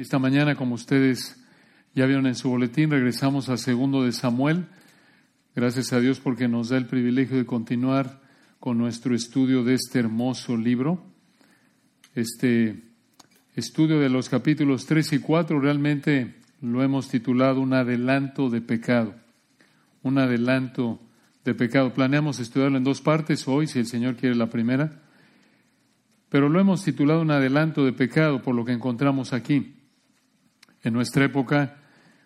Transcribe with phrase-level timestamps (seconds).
[0.00, 1.36] Esta mañana, como ustedes
[1.94, 4.64] ya vieron en su boletín, regresamos a segundo de Samuel.
[5.54, 8.18] Gracias a Dios porque nos da el privilegio de continuar
[8.60, 11.04] con nuestro estudio de este hermoso libro.
[12.14, 12.82] Este
[13.54, 19.14] estudio de los capítulos 3 y 4 realmente lo hemos titulado un adelanto de pecado.
[20.02, 20.98] Un adelanto
[21.44, 21.92] de pecado.
[21.92, 25.02] Planeamos estudiarlo en dos partes hoy, si el Señor quiere la primera,
[26.30, 29.74] pero lo hemos titulado un adelanto de pecado por lo que encontramos aquí.
[30.82, 31.76] En nuestra época,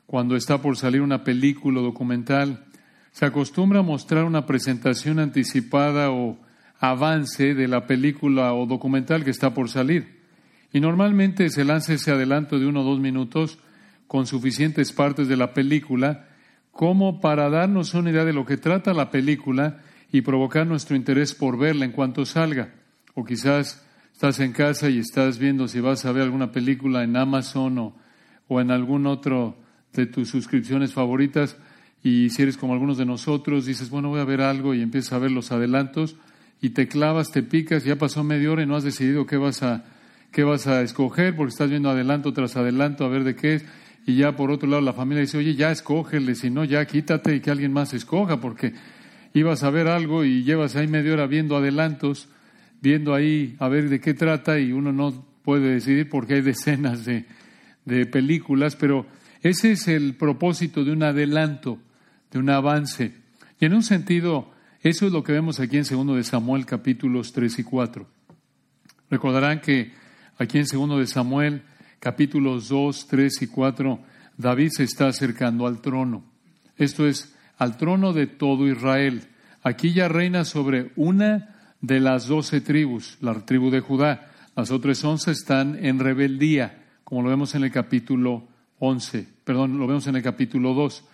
[0.06, 2.64] cuando está por salir una película o documental,
[3.12, 6.38] se acostumbra a mostrar una presentación anticipada o
[6.78, 10.22] avance de la película o documental que está por salir.
[10.72, 13.58] Y normalmente se lanza ese adelanto de uno o dos minutos
[14.06, 16.26] con suficientes partes de la película
[16.72, 19.80] como para darnos una idea de lo que trata la película
[20.10, 22.74] y provocar nuestro interés por verla en cuanto salga.
[23.14, 27.16] O quizás estás en casa y estás viendo si vas a ver alguna película en
[27.16, 28.03] Amazon o
[28.48, 29.56] o en algún otro
[29.92, 31.56] de tus suscripciones favoritas
[32.02, 35.14] y si eres como algunos de nosotros, dices, bueno, voy a ver algo y empiezas
[35.14, 36.16] a ver los adelantos
[36.60, 39.62] y te clavas, te picas, ya pasó media hora y no has decidido qué vas
[39.62, 39.84] a,
[40.30, 43.64] qué vas a escoger porque estás viendo adelanto tras adelanto a ver de qué es
[44.06, 47.36] y ya por otro lado la familia dice, oye, ya escógele, si no, ya quítate
[47.36, 48.74] y que alguien más escoja porque
[49.32, 52.28] ibas a ver algo y llevas ahí media hora viendo adelantos,
[52.82, 57.06] viendo ahí a ver de qué trata y uno no puede decidir porque hay decenas
[57.06, 57.24] de,
[57.84, 59.06] de películas, pero
[59.42, 61.78] ese es el propósito de un adelanto,
[62.30, 63.14] de un avance.
[63.60, 67.32] Y en un sentido, eso es lo que vemos aquí en segundo de Samuel capítulos
[67.32, 68.06] 3 y 4.
[69.10, 69.92] Recordarán que
[70.38, 71.62] aquí en segundo de Samuel
[72.00, 74.00] capítulos 2, 3 y 4,
[74.36, 76.24] David se está acercando al trono.
[76.76, 79.28] Esto es, al trono de todo Israel.
[79.62, 84.30] Aquí ya reina sobre una de las doce tribus, la tribu de Judá.
[84.56, 86.83] Las otras once están en rebeldía
[87.14, 88.42] como lo vemos en el capítulo
[88.80, 91.04] 11, perdón, lo vemos en el capítulo 2.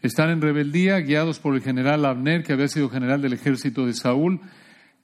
[0.00, 3.92] Están en rebeldía, guiados por el general Abner, que había sido general del ejército de
[3.92, 4.40] Saúl.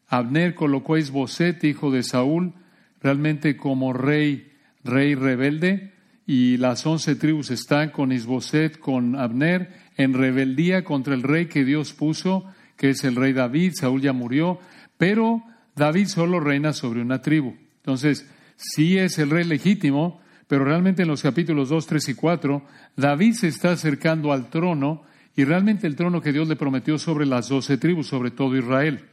[0.09, 2.55] Abner colocó a Isboset, hijo de Saúl,
[3.03, 4.51] realmente como rey,
[4.83, 5.93] rey rebelde,
[6.27, 11.67] y las once tribus están con Isboset, con Abner, en rebeldía contra el rey que
[11.67, 12.47] Dios puso,
[12.79, 13.75] que es el rey David.
[13.75, 14.59] Saúl ya murió,
[14.97, 15.43] pero
[15.75, 17.57] David solo reina sobre una tribu.
[17.77, 22.63] Entonces, sí es el rey legítimo, pero realmente en los capítulos 2, 3 y 4,
[22.97, 25.03] David se está acercando al trono
[25.35, 29.05] y realmente el trono que Dios le prometió sobre las doce tribus, sobre todo Israel.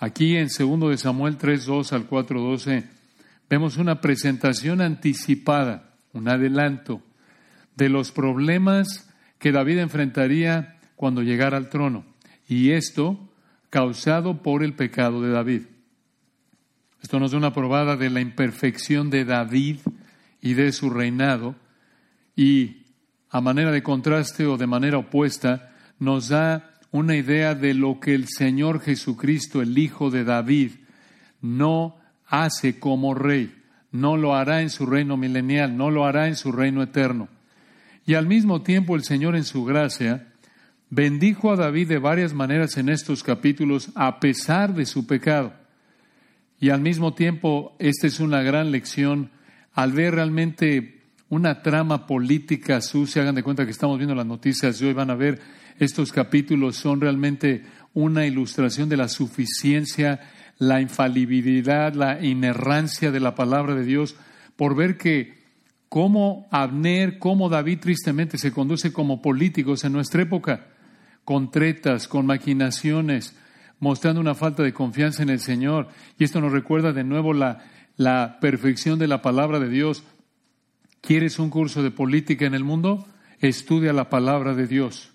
[0.00, 2.84] Aquí en 2 de Samuel 3, 2 al 4, 12,
[3.50, 7.02] vemos una presentación anticipada, un adelanto
[7.76, 12.04] de los problemas que David enfrentaría cuando llegara al trono.
[12.48, 13.18] Y esto
[13.70, 15.62] causado por el pecado de David.
[17.02, 19.78] Esto nos da una probada de la imperfección de David
[20.40, 21.54] y de su reinado,
[22.36, 22.84] y
[23.30, 28.14] a manera de contraste o de manera opuesta, nos da una idea de lo que
[28.14, 30.72] el Señor Jesucristo, el Hijo de David,
[31.40, 31.96] no
[32.26, 33.54] hace como rey,
[33.90, 37.28] no lo hará en su reino milenial, no lo hará en su reino eterno.
[38.06, 40.32] Y al mismo tiempo el Señor en su gracia
[40.90, 45.52] bendijo a David de varias maneras en estos capítulos a pesar de su pecado.
[46.58, 49.30] Y al mismo tiempo esta es una gran lección
[49.78, 54.76] al ver realmente una trama política sucia, hagan de cuenta que estamos viendo las noticias
[54.76, 55.40] de hoy, van a ver
[55.78, 57.62] estos capítulos son realmente
[57.94, 60.18] una ilustración de la suficiencia,
[60.58, 64.16] la infalibilidad, la inerrancia de la palabra de Dios,
[64.56, 65.38] por ver que
[65.88, 70.66] cómo Abner, cómo David tristemente se conduce como políticos en nuestra época,
[71.24, 73.36] con tretas, con maquinaciones,
[73.78, 75.86] mostrando una falta de confianza en el Señor.
[76.18, 77.62] Y esto nos recuerda de nuevo la,
[77.98, 80.04] la perfección de la palabra de Dios.
[81.02, 83.06] ¿Quieres un curso de política en el mundo?
[83.40, 85.12] Estudia la palabra de Dios.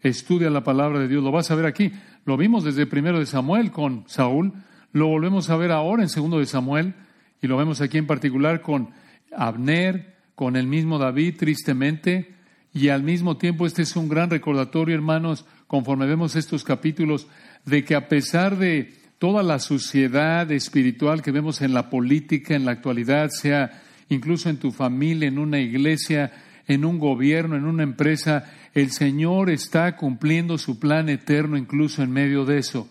[0.00, 1.22] Estudia la palabra de Dios.
[1.22, 1.92] Lo vas a ver aquí.
[2.24, 4.54] Lo vimos desde primero de Samuel con Saúl.
[4.92, 6.94] Lo volvemos a ver ahora en segundo de Samuel.
[7.42, 8.90] Y lo vemos aquí en particular con
[9.36, 12.34] Abner, con el mismo David, tristemente.
[12.72, 17.26] Y al mismo tiempo este es un gran recordatorio, hermanos, conforme vemos estos capítulos,
[17.66, 22.64] de que a pesar de toda la suciedad espiritual que vemos en la política, en
[22.64, 26.32] la actualidad, sea incluso en tu familia, en una iglesia,
[26.66, 32.10] en un gobierno, en una empresa, el Señor está cumpliendo su plan eterno incluso en
[32.10, 32.88] medio de eso.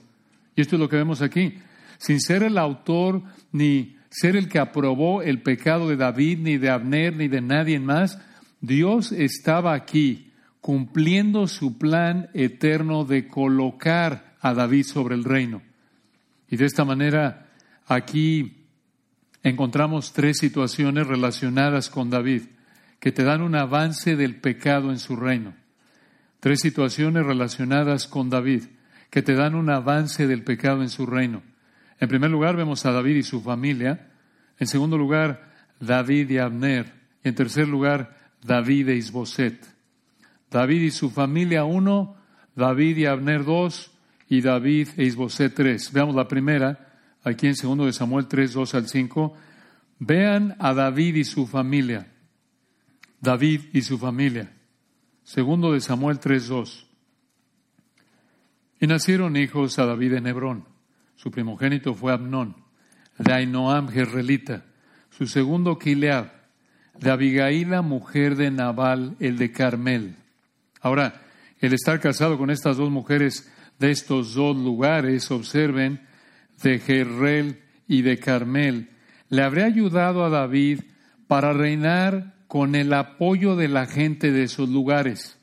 [0.56, 1.56] Y esto es lo que vemos aquí.
[1.98, 6.70] Sin ser el autor ni ser el que aprobó el pecado de David, ni de
[6.70, 8.22] Abner, ni de nadie más,
[8.62, 10.32] Dios estaba aquí
[10.62, 15.62] cumpliendo su plan eterno de colocar a David sobre el reino.
[16.52, 17.48] Y de esta manera,
[17.88, 18.68] aquí
[19.42, 22.44] encontramos tres situaciones relacionadas con David
[23.00, 25.56] que te dan un avance del pecado en su reino.
[26.42, 28.66] Tres situaciones relacionadas con David
[29.10, 31.42] que te dan un avance del pecado en su reino.
[32.00, 34.10] En primer lugar vemos a David y su familia.
[34.60, 36.94] En segundo lugar, David y Abner.
[37.24, 39.66] Y en tercer lugar, David e Isboset.
[40.50, 42.18] David y su familia uno,
[42.56, 43.91] David y Abner dos,
[44.32, 45.92] y David e Isboset tres.
[45.92, 46.88] Veamos la primera,
[47.22, 49.34] aquí en segundo de Samuel 3, 2 al 5.
[50.00, 52.08] Vean a David y su familia.
[53.20, 54.50] David y su familia.
[55.26, 56.86] Segundo de Samuel 3:2.
[58.80, 60.64] Y nacieron hijos a David en Hebrón.
[61.18, 62.56] Su primogénito fue Abnón,
[63.20, 64.64] de Ainoam Jerrelita,
[65.10, 66.32] su segundo Kileab,
[66.98, 70.16] de Abigaila, mujer de Nabal, el de Carmel.
[70.80, 71.22] Ahora,
[71.60, 73.52] el estar casado con estas dos mujeres
[73.82, 76.00] de estos dos lugares, observen,
[76.64, 78.90] de Jerrel y de Carmel,
[79.30, 80.82] le habría ayudado a David
[81.28, 85.38] para reinar con el apoyo de la gente de esos lugares.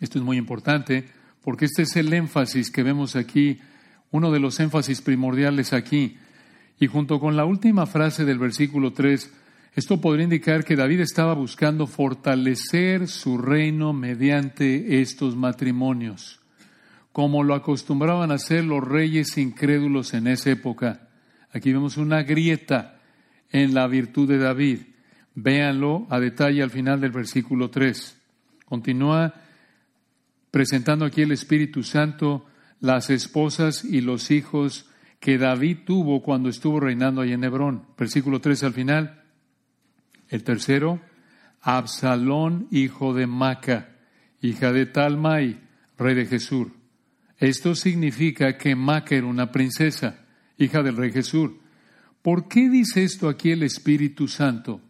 [0.00, 1.08] Esto es muy importante
[1.42, 3.58] porque este es el énfasis que vemos aquí,
[4.10, 6.16] uno de los énfasis primordiales aquí.
[6.80, 9.30] Y junto con la última frase del versículo 3,
[9.74, 16.40] esto podría indicar que David estaba buscando fortalecer su reino mediante estos matrimonios,
[17.14, 21.10] como lo acostumbraban a hacer los reyes incrédulos en esa época.
[21.52, 22.98] Aquí vemos una grieta
[23.52, 24.80] en la virtud de David.
[25.36, 28.20] Véanlo a detalle al final del versículo 3.
[28.64, 29.32] Continúa
[30.50, 32.46] presentando aquí el Espíritu Santo
[32.80, 34.90] las esposas y los hijos
[35.20, 37.86] que David tuvo cuando estuvo reinando ahí en Hebrón.
[37.96, 39.22] Versículo 3 al final.
[40.28, 41.00] El tercero,
[41.60, 43.90] Absalón, hijo de Maca,
[44.42, 45.60] hija de Talmai,
[45.96, 46.72] rey de Jesús.
[47.44, 50.24] Esto significa que Maca era una princesa,
[50.56, 51.50] hija del rey Jesús.
[52.22, 54.80] ¿Por qué dice esto aquí el Espíritu Santo?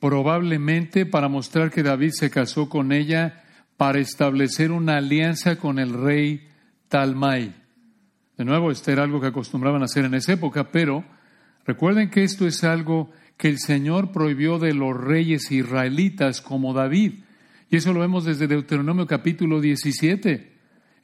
[0.00, 3.44] probablemente para mostrar que David se casó con ella
[3.76, 6.48] para establecer una alianza con el rey
[6.88, 7.54] Talmai.
[8.36, 11.04] De nuevo, esto era algo que acostumbraban a hacer en esa época, pero
[11.66, 17.20] recuerden que esto es algo que el Señor prohibió de los reyes israelitas como David.
[17.68, 20.49] Y eso lo vemos desde Deuteronomio capítulo 17.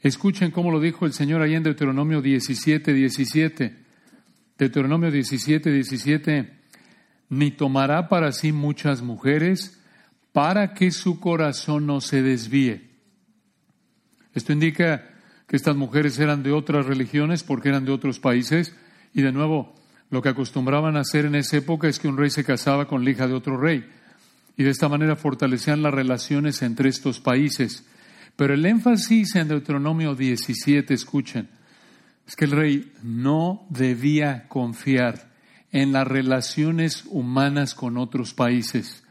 [0.06, 3.76] Escuchen cómo lo dijo el Señor ahí en Deuteronomio 17, 17.
[4.56, 6.52] Deuteronomio 17, 17
[7.28, 9.80] ni tomará para sí muchas mujeres
[10.30, 12.88] para que su corazón no se desvíe.
[14.32, 15.10] Esto indica
[15.48, 18.76] que estas mujeres eran de otras religiones porque eran de otros países
[19.12, 19.74] y de nuevo
[20.10, 23.04] lo que acostumbraban a hacer en esa época es que un rey se casaba con
[23.04, 23.84] la hija de otro rey
[24.56, 27.84] y de esta manera fortalecían las relaciones entre estos países.
[28.36, 31.48] Pero el énfasis en Deuteronomio 17, escuchen,
[32.26, 35.30] es que el rey no debía confiar
[35.72, 39.04] en las relaciones humanas con otros países.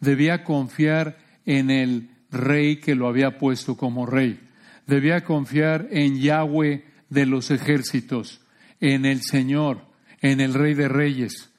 [0.00, 4.40] Debía confiar en el rey que lo había puesto como rey.
[4.86, 8.40] Debía confiar en Yahweh de los ejércitos,
[8.80, 9.80] en el Señor,
[10.20, 11.50] en el Rey de Reyes.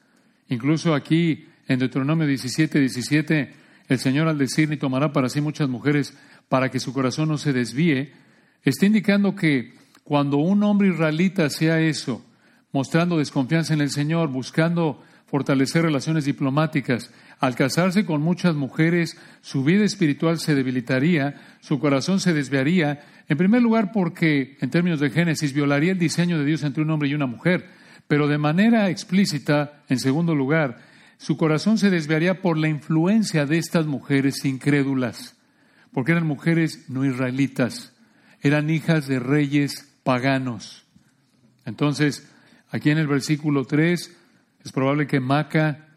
[0.48, 3.54] Incluso aquí, en Deuteronomio 17, 17,
[3.88, 6.16] el Señor al decir ni tomará para sí muchas mujeres
[6.48, 8.12] para que su corazón no se desvíe,
[8.62, 9.74] está indicando que
[10.04, 12.24] cuando un hombre israelita hacía eso,
[12.72, 17.10] mostrando desconfianza en el Señor, buscando fortalecer relaciones diplomáticas.
[17.38, 23.36] Al casarse con muchas mujeres, su vida espiritual se debilitaría, su corazón se desviaría, en
[23.36, 27.10] primer lugar porque, en términos de Génesis, violaría el diseño de Dios entre un hombre
[27.10, 27.66] y una mujer,
[28.08, 30.78] pero de manera explícita, en segundo lugar,
[31.18, 35.36] su corazón se desviaría por la influencia de estas mujeres incrédulas,
[35.98, 37.92] porque eran mujeres no israelitas,
[38.40, 40.86] eran hijas de reyes paganos.
[41.64, 42.32] Entonces,
[42.70, 44.16] Aquí en el versículo 3
[44.64, 45.88] es probable que Maca,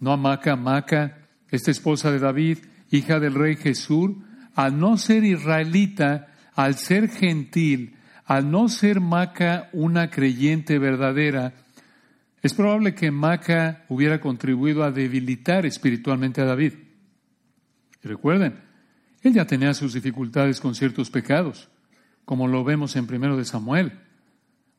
[0.00, 1.18] no Maca, Maca,
[1.50, 2.58] esta esposa de David,
[2.90, 4.12] hija del rey Jesús,
[4.54, 11.52] al no ser israelita, al ser gentil, al no ser Maca una creyente verdadera,
[12.42, 16.74] es probable que Maca hubiera contribuido a debilitar espiritualmente a David.
[18.02, 18.65] Recuerden,
[19.26, 21.68] él ya tenía sus dificultades con ciertos pecados,
[22.24, 24.00] como lo vemos en primero de Samuel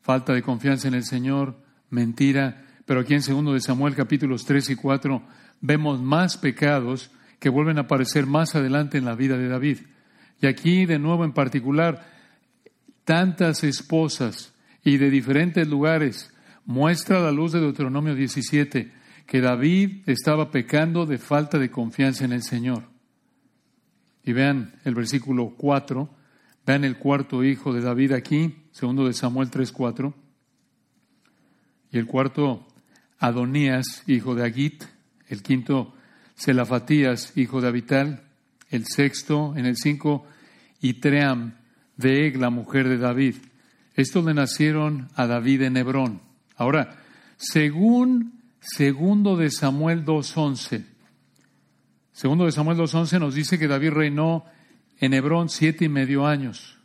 [0.08, 1.58] falta de confianza en el Señor,
[1.90, 2.64] mentira.
[2.86, 5.22] Pero aquí en segundo de Samuel capítulos 3 y 4
[5.60, 9.80] vemos más pecados que vuelven a aparecer más adelante en la vida de David.
[10.42, 12.08] Y aquí de nuevo en particular,
[13.04, 16.34] tantas esposas y de diferentes lugares
[16.66, 18.94] muestra la luz de Deuteronomio 17
[19.26, 22.97] que David estaba pecando de falta de confianza en el Señor.
[24.28, 26.10] Y vean el versículo 4,
[26.66, 30.14] vean el cuarto hijo de David aquí, segundo de Samuel 3:4.
[31.94, 32.68] Y el cuarto,
[33.20, 34.84] Adonías, hijo de Agit,
[35.30, 35.94] el quinto,
[36.36, 38.24] Selafatías, hijo de Abital,
[38.70, 40.26] el sexto, en el cinco,
[40.82, 41.54] Itream,
[41.96, 43.36] de Eg, la mujer de David.
[43.96, 46.22] Estos le nacieron a David en Hebrón.
[46.58, 46.98] Ahora,
[47.38, 50.97] según segundo de Samuel 2.11,
[52.18, 54.44] segundo de Samuel 2.11 nos dice que David reinó
[54.98, 56.80] en Hebrón siete y medio años.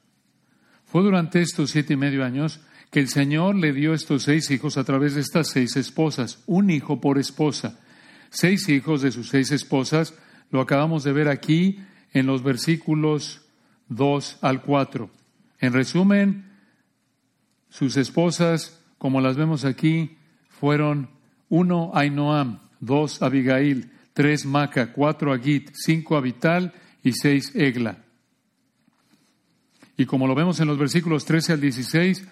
[0.85, 2.61] Fue durante estos siete y medio años
[2.91, 6.69] que el Señor le dio estos seis hijos a través de estas seis esposas, un
[6.69, 7.81] hijo por esposa.
[8.29, 10.13] Seis hijos de sus seis esposas,
[10.51, 11.79] lo acabamos de ver aquí
[12.13, 13.41] en los versículos
[13.89, 15.09] 2 al 4.
[15.61, 16.45] En resumen,
[17.71, 20.19] sus esposas, como las vemos aquí,
[20.51, 21.09] fueron
[21.49, 27.99] uno Ainoam, dos Abigail, tres Maca, cuatro Agit, cinco Abital y seis Egla.
[29.97, 32.27] Y como lo vemos en los versículos 13 al 16,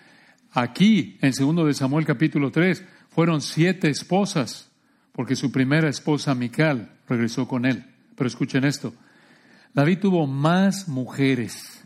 [0.52, 4.70] Aquí, en segundo de Samuel capítulo 3, fueron siete esposas,
[5.12, 7.84] porque su primera esposa, Mical, regresó con él.
[8.16, 8.92] Pero escuchen esto,
[9.74, 11.84] David tuvo más mujeres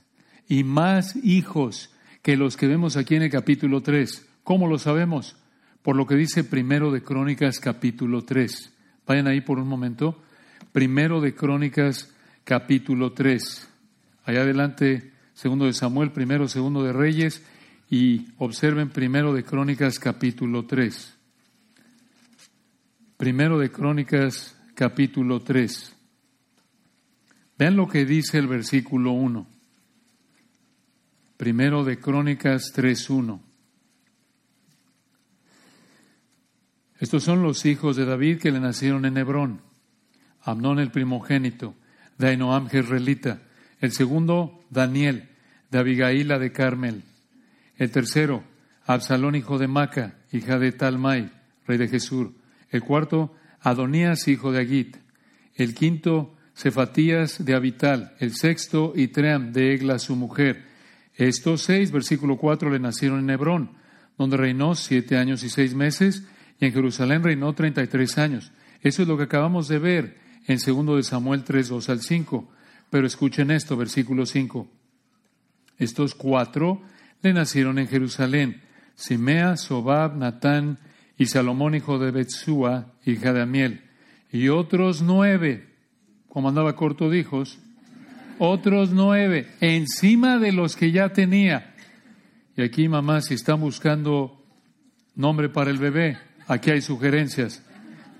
[0.49, 1.91] y más hijos
[2.23, 4.27] que los que vemos aquí en el capítulo 3.
[4.45, 5.37] ¿Cómo lo sabemos?
[5.83, 8.73] Por lo que dice primero de Crónicas capítulo 3.
[9.07, 10.21] Vayan ahí por un momento.
[10.73, 12.13] Primero de Crónicas
[12.45, 13.69] capítulo 3.
[14.25, 17.45] Allá adelante, segundo de Samuel, primero, segundo de Reyes
[17.91, 21.15] y observen primero de Crónicas capítulo 3.
[23.17, 25.95] Primero de Crónicas capítulo 3.
[27.59, 29.47] Vean lo que dice el versículo 1.
[31.37, 33.41] Primero de Crónicas 3.1.
[37.01, 39.61] Estos son los hijos de David que le nacieron en Hebrón.
[40.43, 41.75] Amnón el primogénito,
[42.19, 43.43] de Ainoam Jezreelita.
[43.81, 45.29] El segundo, Daniel,
[45.71, 47.03] de Abigaila de Carmel
[47.77, 48.45] el tercero,
[48.87, 51.31] Absalón, hijo de Maca, hija de Talmai,
[51.67, 52.29] rey de Jesús.
[52.71, 54.97] El cuarto, Adonías, hijo de Agit.
[55.55, 58.15] El quinto, Cefatías de Abital.
[58.21, 60.65] El sexto, Itream de Egla, su mujer.
[61.15, 63.71] Estos seis, versículo cuatro, le nacieron en Hebrón,
[64.19, 66.25] donde reinó siete años y seis meses,
[66.61, 68.53] y en Jerusalén reinó treinta y tres años.
[68.81, 72.51] Eso es lo que acabamos de ver en segundo de Samuel 3, 2 al 5.
[72.91, 74.69] Pero escuchen esto, versículo 5.
[75.79, 76.83] Estos cuatro
[77.23, 78.61] le nacieron en Jerusalén
[78.95, 80.79] Simea, Sobab, Natán
[81.19, 83.83] y Salomón, hijo de Betsúa, hija de Amiel,
[84.31, 85.69] y otros nueve,
[86.29, 87.59] como andaba corto de hijos,
[88.39, 91.75] otros nueve, encima de los que ya tenía.
[92.57, 94.45] Y aquí, mamá, si están buscando
[95.17, 97.63] nombre para el bebé, aquí hay sugerencias.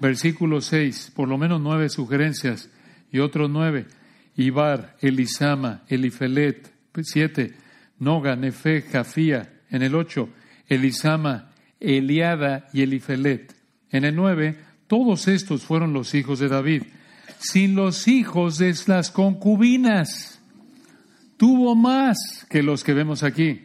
[0.01, 2.69] Versículo 6, por lo menos nueve sugerencias,
[3.11, 3.87] y otros nueve.
[4.37, 7.55] Ibar, Elisama, Elifelet, siete.
[7.99, 9.63] Noga, Nefe, Jafía.
[9.71, 10.29] En el ocho,
[10.69, 11.51] Elisama,
[11.81, 13.55] Eliada y Elifelet.
[13.91, 16.83] En el nueve, todos estos fueron los hijos de David,
[17.39, 20.41] sin los hijos de las concubinas.
[21.37, 23.63] Tuvo más que los que vemos aquí.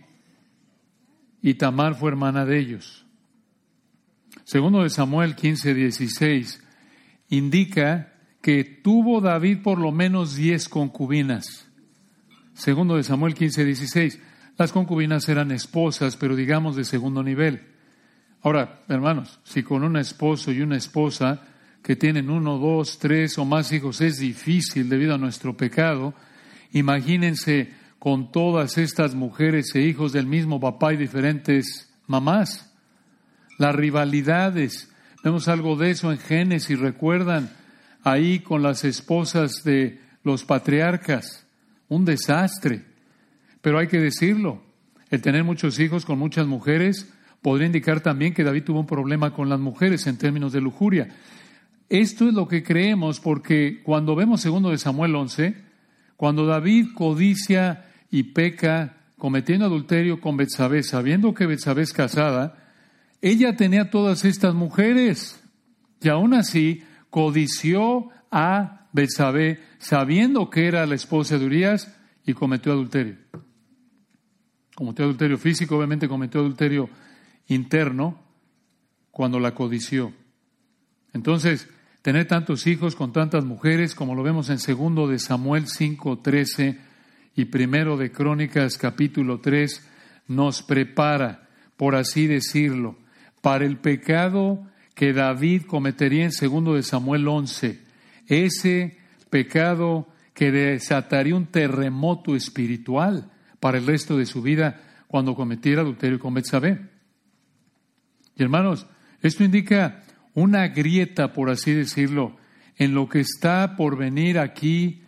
[1.42, 3.06] Y Tamar fue hermana de ellos.
[4.50, 6.64] Segundo de Samuel 15, 16,
[7.30, 11.68] indica que tuvo David por lo menos diez concubinas.
[12.56, 14.20] Segundo de Samuel 15, 16.
[14.58, 17.62] Las concubinas eran esposas, pero digamos de segundo nivel.
[18.42, 21.44] Ahora, hermanos, si con un esposo y una esposa
[21.84, 26.16] que tienen uno, dos, tres o más hijos es difícil debido a nuestro pecado,
[26.72, 32.69] imagínense con todas estas mujeres e hijos del mismo papá y diferentes mamás.
[33.60, 34.90] Las rivalidades,
[35.24, 37.52] vemos algo de eso en Génesis, recuerdan
[38.04, 41.46] ahí con las esposas de los patriarcas
[41.90, 42.86] un desastre.
[43.62, 44.62] Pero hay que decirlo,
[45.10, 47.12] el tener muchos hijos con muchas mujeres
[47.42, 51.10] podría indicar también que David tuvo un problema con las mujeres en términos de lujuria.
[51.90, 55.56] Esto es lo que creemos porque cuando vemos segundo de Samuel 11,
[56.16, 62.69] cuando David codicia y peca cometiendo adulterio con Betsabé, sabiendo que Betsabé es casada,
[63.22, 65.42] ella tenía todas estas mujeres
[66.02, 71.96] y aún así codició a Betsabé, sabiendo que era la esposa de Urias,
[72.26, 73.16] y cometió adulterio.
[74.76, 76.90] Cometió adulterio físico, obviamente cometió adulterio
[77.48, 78.22] interno
[79.10, 80.14] cuando la codició.
[81.12, 81.68] Entonces,
[82.04, 86.80] tener tantos hijos con tantas mujeres, como lo vemos en segundo de Samuel 5:13
[87.36, 89.88] y primero de Crónicas capítulo 3,
[90.28, 92.98] nos prepara, por así decirlo,
[93.42, 94.66] para el pecado
[94.96, 97.90] que David cometería en segundo de Samuel 11
[98.30, 98.98] ese
[99.30, 103.30] pecado que desataría un terremoto espiritual
[103.60, 106.80] para el resto de su vida cuando cometiera adulterio con Betsabé.
[108.38, 108.88] Y hermanos,
[109.22, 110.04] esto indica
[110.34, 112.38] una grieta, por así decirlo,
[112.78, 115.04] en lo que está por venir aquí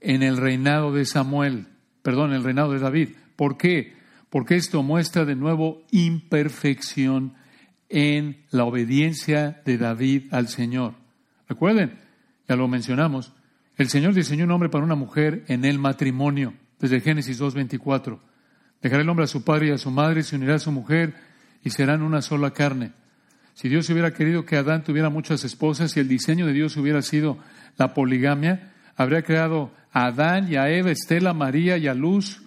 [0.00, 1.66] en el reinado de Samuel,
[2.02, 3.10] perdón, el reinado de David.
[3.36, 3.94] ¿Por qué?
[4.30, 7.34] Porque esto muestra de nuevo imperfección
[7.90, 10.94] en la obediencia de David al Señor.
[11.48, 11.98] Recuerden,
[12.48, 13.32] ya lo mencionamos,
[13.76, 18.18] el Señor diseñó un hombre para una mujer en el matrimonio, desde Génesis 2.24.
[18.80, 21.14] Dejará el hombre a su padre y a su madre, se unirá a su mujer
[21.64, 22.92] y serán una sola carne.
[23.54, 27.02] Si Dios hubiera querido que Adán tuviera muchas esposas y el diseño de Dios hubiera
[27.02, 27.38] sido
[27.76, 32.42] la poligamia, habría creado a Adán y a Eva, Estela, María y a Luz.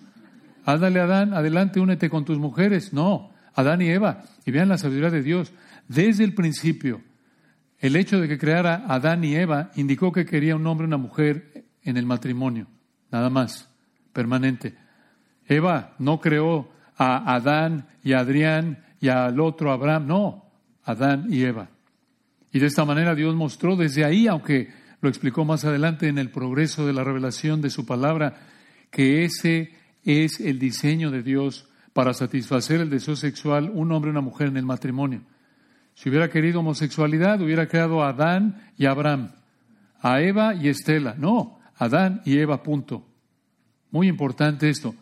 [0.65, 2.93] Ándale, Adán, adelante, únete con tus mujeres.
[2.93, 4.23] No, Adán y Eva.
[4.45, 5.53] Y vean la sabiduría de Dios.
[5.87, 7.01] Desde el principio,
[7.79, 10.97] el hecho de que creara Adán y Eva indicó que quería un hombre y una
[10.97, 12.67] mujer en el matrimonio.
[13.11, 13.69] Nada más,
[14.13, 14.75] permanente.
[15.47, 20.45] Eva no creó a Adán y a Adrián y al otro Abraham, no,
[20.83, 21.69] Adán y Eva.
[22.51, 24.69] Y de esta manera Dios mostró desde ahí, aunque
[25.01, 28.35] lo explicó más adelante en el progreso de la revelación de su palabra,
[28.89, 29.73] que ese
[30.05, 34.47] es el diseño de Dios para satisfacer el deseo sexual un hombre y una mujer
[34.47, 35.21] en el matrimonio.
[35.93, 39.31] Si hubiera querido homosexualidad, hubiera creado a Adán y Abraham,
[40.01, 41.15] a Eva y Estela.
[41.17, 43.05] No, Adán y Eva, punto.
[43.91, 44.95] Muy importante esto.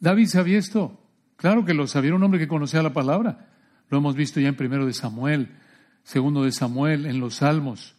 [0.00, 0.98] David sabía esto.
[1.36, 3.50] Claro que lo sabía, un hombre que conocía la palabra.
[3.90, 5.56] Lo hemos visto ya en primero de Samuel,
[6.02, 7.94] segundo de Samuel, en los Salmos.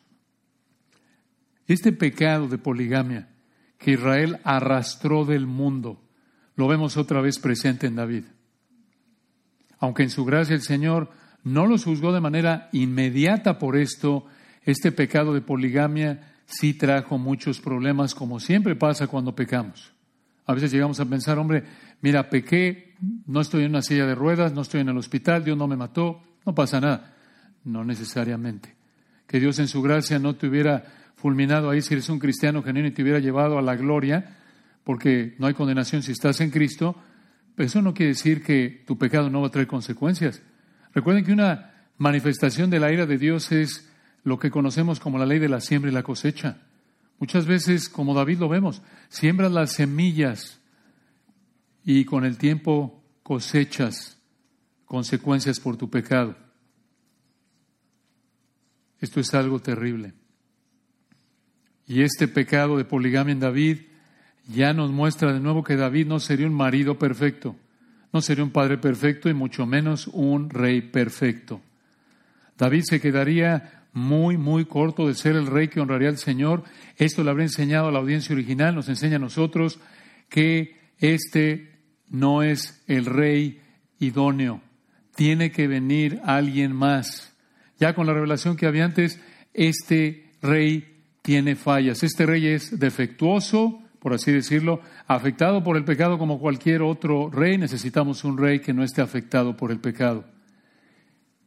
[1.67, 3.29] Este pecado de poligamia
[3.77, 6.01] que Israel arrastró del mundo,
[6.59, 8.25] lo vemos otra vez presente en David.
[9.79, 11.09] Aunque en su gracia el Señor
[11.41, 14.25] no los juzgó de manera inmediata por esto,
[14.63, 19.93] este pecado de poligamia sí trajo muchos problemas, como siempre pasa cuando pecamos.
[20.47, 21.63] A veces llegamos a pensar, hombre,
[22.01, 22.93] mira, pequé,
[23.25, 25.77] no estoy en una silla de ruedas, no estoy en el hospital, Dios no me
[25.77, 27.15] mató, no pasa nada.
[27.63, 28.75] No necesariamente.
[29.27, 30.83] Que Dios en su gracia no te hubiera
[31.15, 34.35] fulminado ahí si eres un cristiano genuino y te hubiera llevado a la gloria,
[34.89, 36.95] porque no hay condenación si estás en Cristo,
[37.53, 40.41] pero eso no quiere decir que tu pecado no va a traer consecuencias.
[40.95, 43.87] Recuerden que una manifestación de la ira de Dios es
[44.23, 46.63] lo que conocemos como la ley de la siembra y la cosecha.
[47.19, 50.59] Muchas veces, como David lo vemos, siembras las semillas
[51.85, 54.17] y con el tiempo cosechas
[54.85, 56.35] consecuencias por tu pecado.
[58.99, 60.15] Esto es algo terrible.
[61.85, 63.81] Y este pecado de poligamia en David
[64.49, 67.55] ya nos muestra de nuevo que David no sería un marido perfecto,
[68.11, 71.61] no sería un padre perfecto y mucho menos un rey perfecto.
[72.57, 76.63] David se quedaría muy, muy corto de ser el rey que honraría al Señor.
[76.97, 79.79] Esto le habría enseñado a la audiencia original, nos enseña a nosotros
[80.29, 83.61] que este no es el rey
[83.99, 84.61] idóneo.
[85.15, 87.33] Tiene que venir alguien más.
[87.79, 89.19] Ya con la revelación que había antes,
[89.53, 92.03] este rey tiene fallas.
[92.03, 97.57] Este rey es defectuoso, por así decirlo, afectado por el pecado como cualquier otro rey.
[97.57, 100.25] Necesitamos un rey que no esté afectado por el pecado.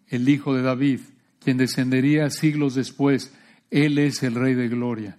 [0.08, 1.00] El hijo de David,
[1.42, 3.34] quien descendería siglos después,
[3.70, 5.16] él es el rey de gloria.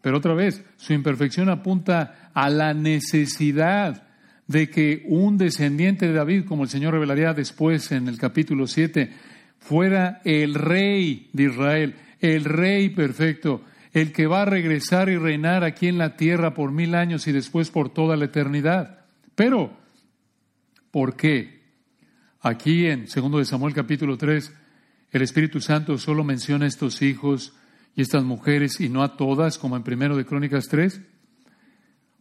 [0.00, 4.06] Pero otra vez, su imperfección apunta a la necesidad
[4.46, 9.10] de que un descendiente de David, como el Señor revelaría después en el capítulo 7,
[9.58, 13.62] fuera el rey de Israel, el rey perfecto,
[13.94, 17.32] el que va a regresar y reinar aquí en la tierra por mil años y
[17.32, 19.06] después por toda la eternidad.
[19.36, 19.70] Pero,
[20.90, 21.62] ¿por qué?
[22.40, 24.52] Aquí en 2 de Samuel capítulo 3,
[25.12, 27.54] el Espíritu Santo solo menciona a estos hijos
[27.94, 31.00] y estas mujeres y no a todas, como en primero de Crónicas 3,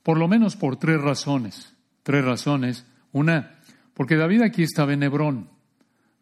[0.04, 1.74] por lo menos por tres razones.
[2.04, 2.86] Tres razones.
[3.14, 3.56] Una,
[3.96, 5.50] porque David aquí estaba en Hebrón.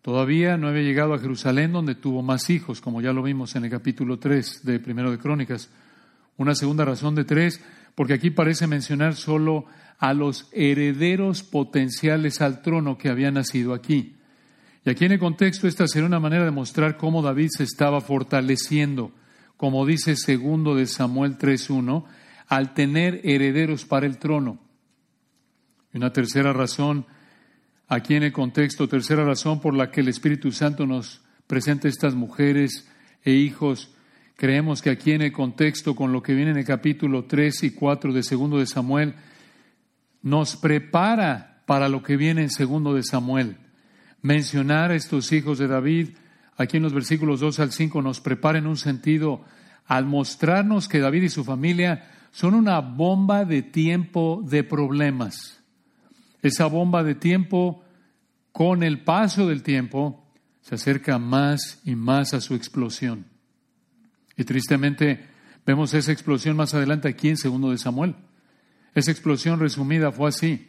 [0.02, 3.66] Todavía no había llegado a Jerusalén donde tuvo más hijos, como ya lo vimos en
[3.66, 5.70] el capítulo 3 de Primero de Crónicas.
[6.38, 9.66] Una segunda razón de tres, porque aquí parece mencionar solo
[10.00, 14.16] a los herederos potenciales al trono que habían nacido aquí.
[14.84, 18.02] Y aquí en el contexto esta sería una manera de mostrar cómo David se estaba
[18.02, 19.12] fortaleciendo,
[19.56, 22.06] como dice segundo de Samuel 3.1,
[22.48, 24.58] al tener herederos para el trono.
[25.94, 27.06] Y una tercera razón,
[27.92, 32.16] aquí en el contexto, tercera razón por la que el Espíritu Santo nos presenta estas
[32.16, 32.90] mujeres
[33.22, 33.94] e hijos,
[34.38, 37.72] creemos que aquí en el contexto, con lo que viene en el capítulo 3 y
[37.72, 39.16] 4 de segundo de Samuel,
[40.22, 43.58] nos prepara para lo que viene en segundo de Samuel.
[44.22, 46.12] Mencionar a estos hijos de David,
[46.56, 49.44] aquí en los versículos 2 al 5, nos prepara en un sentido
[49.86, 55.62] al mostrarnos que David y su familia son una bomba de tiempo de problemas.
[56.42, 57.81] Esa bomba de tiempo,
[58.52, 60.26] con el paso del tiempo,
[60.62, 63.26] se acerca más y más a su explosión.
[64.38, 65.26] Y tristemente
[65.66, 68.16] vemos esa explosión más adelante aquí en segundo de Samuel.
[68.94, 70.68] Esa explosión resumida fue así.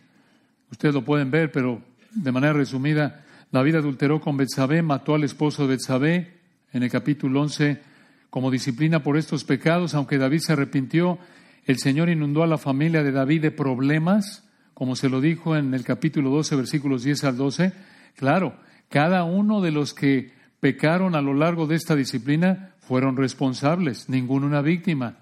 [0.70, 1.82] Ustedes lo pueden ver, pero
[2.14, 6.40] de manera resumida, David adulteró con Betsabé, mató al esposo de Betsabé
[6.72, 7.82] en el capítulo 11
[8.30, 11.18] como disciplina por estos pecados, aunque David se arrepintió,
[11.66, 14.48] el Señor inundó a la familia de David de problemas,
[14.82, 17.72] como se lo dijo en el capítulo 12, versículos 10 al 12.
[18.16, 18.56] Claro,
[18.88, 24.48] cada uno de los que pecaron a lo largo de esta disciplina fueron responsables, ninguno
[24.48, 25.18] una víctima,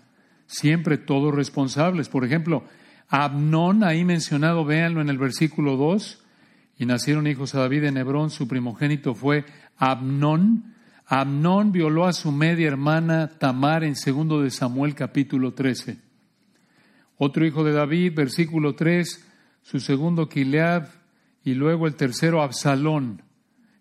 [0.46, 2.08] siempre todos responsables.
[2.08, 2.64] Por ejemplo,
[3.08, 6.24] Abnón, ahí mencionado, véanlo en el versículo 2,
[6.78, 9.44] y nacieron hijos a David en Hebrón, su primogénito fue
[9.76, 10.72] Abnón.
[11.04, 15.98] Abnón violó a su media hermana Tamar en segundo de Samuel capítulo 13.
[17.18, 19.26] Otro hijo de David, versículo 3,
[19.62, 20.88] su segundo Kileab
[21.44, 23.22] y luego el tercero Absalón.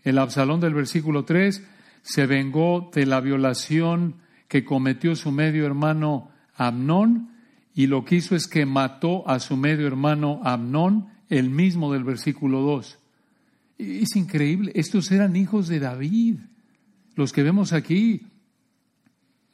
[0.04, 1.64] El Absalón del versículo 3
[2.02, 4.16] se vengó de la violación
[4.48, 7.30] que cometió su medio hermano Amnón
[7.74, 12.04] y lo que hizo es que mató a su medio hermano Amnón, el mismo del
[12.04, 13.00] versículo 2.
[13.78, 16.40] Es increíble, estos eran hijos de David,
[17.16, 18.28] los que vemos aquí.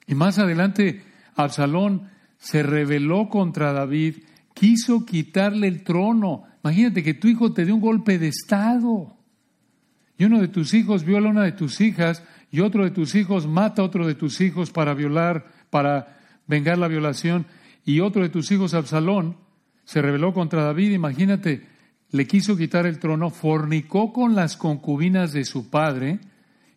[0.07, 1.03] Y más adelante,
[1.35, 4.17] Absalón se rebeló contra David,
[4.55, 6.45] quiso quitarle el trono.
[6.63, 9.15] Imagínate que tu hijo te dé un golpe de Estado.
[10.17, 13.13] Y uno de tus hijos viola a una de tus hijas y otro de tus
[13.13, 17.45] hijos mata a otro de tus hijos para violar, para vengar la violación,
[17.83, 19.37] y otro de tus hijos, Absalón,
[19.83, 21.67] se rebeló contra David, imagínate,
[22.11, 26.19] le quiso quitar el trono, fornicó con las concubinas de su padre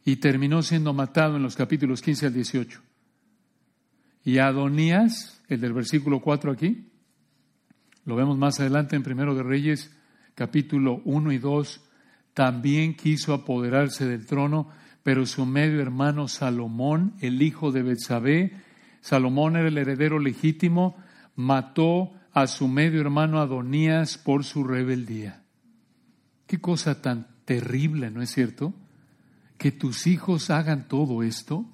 [0.05, 2.81] y terminó siendo matado en los capítulos 15 al 18.
[4.25, 6.88] Y Adonías, el del versículo 4 aquí,
[8.09, 9.95] lo vemos más adelante en Primero de Reyes,
[10.35, 11.83] capítulo 1 y 2,
[12.33, 14.71] también quiso apoderarse del trono,
[15.03, 18.63] pero su medio hermano Salomón, el hijo de Betsabé,
[19.03, 20.97] Salomón era el heredero legítimo,
[21.37, 25.43] mató a su medio hermano Adonías por su rebeldía.
[26.47, 28.73] Qué cosa tan terrible, ¿no es cierto?
[29.59, 31.67] Que tus hijos hagan todo esto.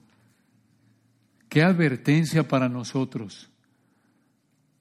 [1.49, 3.54] Qué advertencia para nosotros.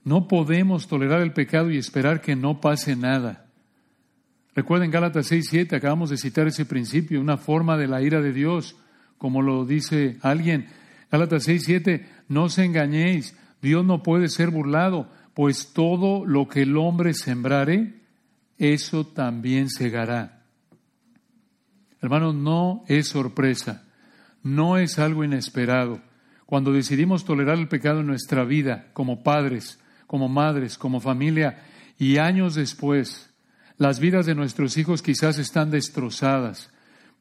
[0.04, 3.46] No podemos tolerar el pecado y esperar que no pase nada.
[4.56, 8.34] Recuerden Gálatas 6, 7, acabamos de citar ese principio, una forma de la ira de
[8.34, 8.76] Dios,
[9.18, 10.68] como lo dice alguien.
[11.12, 16.63] Gálatas 6, 7, no os engañéis, Dios no puede ser burlado, pues todo lo que
[16.63, 18.02] el hombre sembrare,
[18.58, 20.44] eso también segará.
[22.02, 23.86] Hermanos, no es sorpresa,
[24.44, 26.02] no es algo inesperado.
[26.46, 31.63] Cuando decidimos tolerar el pecado en nuestra vida, como padres, como madres, como familia,
[31.98, 33.30] y años después,
[33.78, 36.70] las vidas de nuestros hijos quizás están destrozadas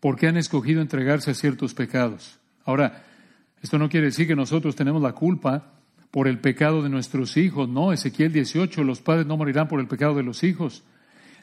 [0.01, 2.41] porque han escogido entregarse a ciertos pecados.
[2.65, 3.05] Ahora,
[3.63, 5.75] esto no quiere decir que nosotros tenemos la culpa
[6.11, 7.69] por el pecado de nuestros hijos.
[7.69, 10.83] No, Ezequiel 18, los padres no morirán por el pecado de los hijos,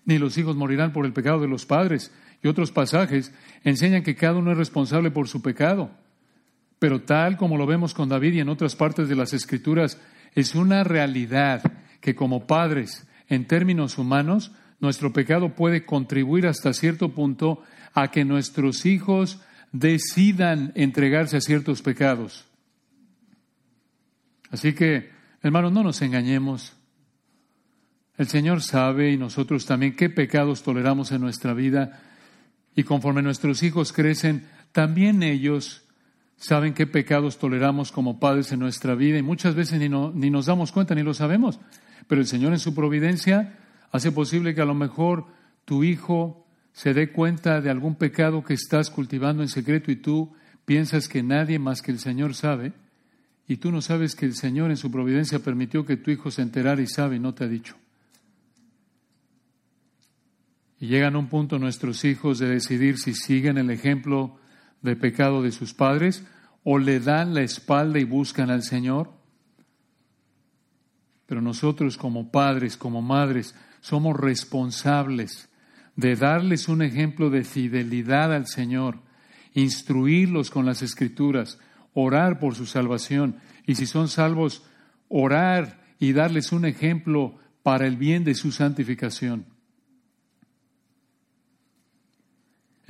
[0.06, 2.12] ni los hijos morirán por el pecado de los padres.
[2.44, 5.90] Y otros pasajes enseñan que cada uno es responsable por su pecado.
[6.80, 10.00] Pero tal como lo vemos con David y en otras partes de las Escrituras,
[10.36, 11.62] es una realidad
[12.02, 17.62] que como padres, en términos humanos, nuestro pecado puede contribuir hasta cierto punto
[17.94, 22.46] a que nuestros hijos decidan entregarse a ciertos pecados.
[24.52, 25.12] Así que,
[25.44, 26.74] hermanos, no nos engañemos.
[28.18, 32.02] El Señor sabe y nosotros también qué pecados toleramos en nuestra vida
[32.76, 35.84] y conforme nuestros hijos crecen, también ellos
[36.40, 40.48] saben qué pecados toleramos como padres en nuestra vida y muchas veces ni, ni nos
[40.48, 41.60] damos cuenta ni lo sabemos.
[42.08, 43.60] Pero el Señor en su providencia
[43.92, 45.26] hace posible que a lo mejor
[45.66, 50.34] tu hijo se dé cuenta de algún pecado que estás cultivando en secreto y tú
[50.66, 52.74] piensas que nadie más que el Señor sabe,
[53.48, 56.44] y tú no sabes que el Señor en su providencia permitió que tu hijo se
[56.44, 57.76] enterara y sabe y no te ha dicho.
[60.80, 64.38] Y llegan a un punto nuestros hijos de decidir si siguen el ejemplo
[64.82, 66.24] de pecado de sus padres
[66.64, 69.12] o le dan la espalda y buscan al Señor.
[71.26, 75.50] Pero nosotros como padres, como madres, somos responsables
[75.96, 79.00] de darles un ejemplo de fidelidad al Señor,
[79.54, 81.60] instruirlos con las escrituras,
[81.94, 84.64] orar por su salvación y si son salvos,
[85.08, 89.46] orar y darles un ejemplo para el bien de su santificación.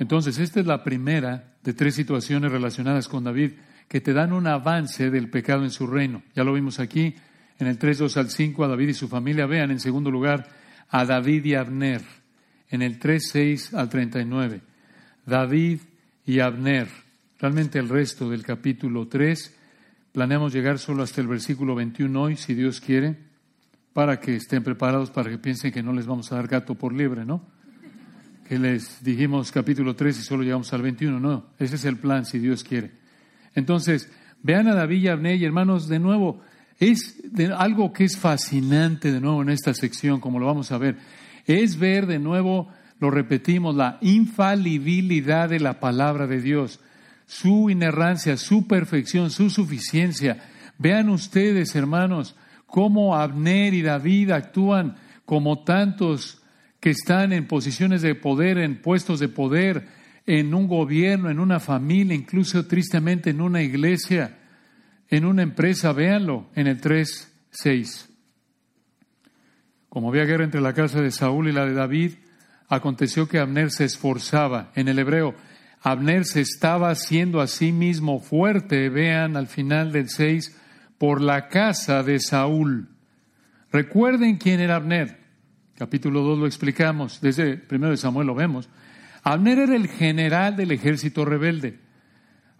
[0.00, 3.52] Entonces, esta es la primera de tres situaciones relacionadas con David
[3.86, 6.22] que te dan un avance del pecado en su reino.
[6.34, 7.14] Ya lo vimos aquí
[7.58, 9.44] en el 3, 2 al 5 a David y su familia.
[9.44, 10.48] Vean en segundo lugar
[10.88, 12.00] a David y Abner
[12.70, 14.62] en el 3, 6 al 39.
[15.26, 15.80] David
[16.24, 16.88] y Abner.
[17.38, 19.54] Realmente el resto del capítulo 3,
[20.12, 23.18] planeamos llegar solo hasta el versículo 21 hoy, si Dios quiere,
[23.92, 26.94] para que estén preparados, para que piensen que no les vamos a dar gato por
[26.94, 27.59] liebre, ¿no?
[28.50, 32.26] Que les dijimos capítulo 3 y solo llegamos al 21, no, ese es el plan,
[32.26, 32.90] si Dios quiere.
[33.54, 34.10] Entonces,
[34.42, 36.40] vean a David y Abner y hermanos, de nuevo,
[36.80, 37.22] es
[37.56, 40.96] algo que es fascinante de nuevo en esta sección, como lo vamos a ver,
[41.46, 46.80] es ver de nuevo, lo repetimos, la infalibilidad de la palabra de Dios,
[47.26, 50.42] su inerrancia, su perfección, su suficiencia.
[50.76, 52.34] Vean ustedes, hermanos,
[52.66, 56.39] cómo Abner y David actúan como tantos
[56.80, 59.86] que están en posiciones de poder, en puestos de poder,
[60.26, 64.38] en un gobierno, en una familia, incluso tristemente en una iglesia,
[65.08, 65.92] en una empresa.
[65.92, 68.08] Véanlo en el 3.6.
[69.88, 72.14] Como había guerra entre la casa de Saúl y la de David,
[72.68, 74.70] aconteció que Abner se esforzaba.
[74.74, 75.34] En el hebreo,
[75.82, 80.56] Abner se estaba haciendo a sí mismo fuerte, vean al final del 6,
[80.96, 82.88] por la casa de Saúl.
[83.72, 85.19] Recuerden quién era Abner.
[85.80, 88.68] Capítulo 2 lo explicamos, desde primero de Samuel lo vemos.
[89.22, 91.78] Abner era el general del ejército rebelde.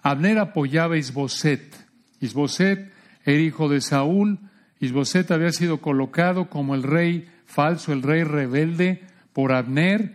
[0.01, 1.77] Abner apoyaba a Isboset.
[2.21, 2.91] Isboset
[3.27, 4.39] era hijo de Saúl,
[4.79, 9.05] Isboset había sido colocado como el rey falso, el rey rebelde
[9.35, 10.15] por Abner.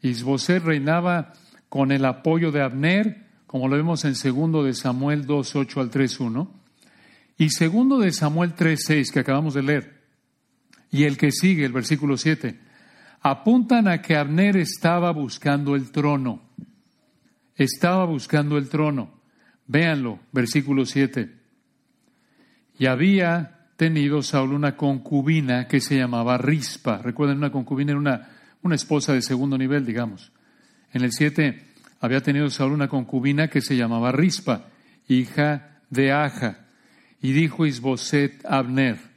[0.00, 1.34] Isboset reinaba
[1.68, 5.90] con el apoyo de Abner, como lo vemos en segundo de Samuel 2, 8 al
[5.90, 6.54] 3, 1.
[7.38, 10.01] Y segundo de Samuel 3, 6, que acabamos de leer.
[10.92, 12.60] Y el que sigue, el versículo 7,
[13.22, 16.42] apuntan a que Abner estaba buscando el trono.
[17.56, 19.22] Estaba buscando el trono.
[19.66, 21.34] Véanlo, versículo 7.
[22.78, 26.98] Y había tenido Saúl una concubina que se llamaba Rispa.
[26.98, 28.28] Recuerden, una concubina era una,
[28.60, 30.30] una esposa de segundo nivel, digamos.
[30.92, 31.64] En el 7
[32.00, 34.66] había tenido Saúl una concubina que se llamaba Rispa,
[35.08, 36.66] hija de Aja.
[37.22, 39.11] Y dijo Isboset Abner,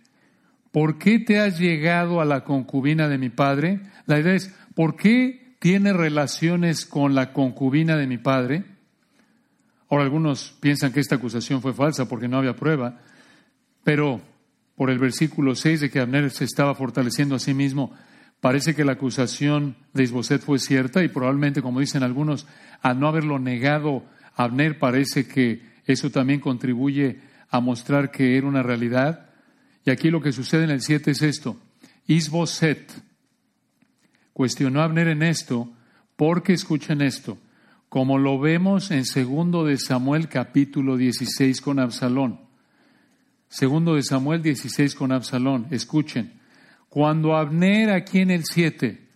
[0.75, 3.79] ¿por qué te has llegado a la concubina de mi padre?
[4.07, 8.65] La idea es, ¿por qué tiene relaciones con la concubina de mi padre?
[9.89, 12.99] Ahora algunos piensan que esta acusación fue falsa porque no había prueba,
[13.85, 14.19] pero
[14.75, 17.93] por el versículo 6 de que Abner se estaba fortaleciendo a sí mismo,
[18.41, 22.47] parece que la acusación de Isboset fue cierta y probablemente, como dicen algunos,
[22.81, 24.03] al no haberlo negado
[24.35, 29.24] Abner, parece que eso también contribuye a mostrar que era una realidad.
[29.85, 31.57] Y aquí lo que sucede en el 7 es esto.
[32.07, 32.91] Isboset
[34.33, 35.69] cuestionó a Abner en esto
[36.15, 37.37] porque escuchen esto,
[37.87, 42.39] como lo vemos en segundo de Samuel capítulo 16 con Absalón.
[43.47, 45.67] Segundo de Samuel 16 con Absalón.
[45.69, 46.33] Escuchen.
[46.89, 49.07] Cuando Abner aquí en el 7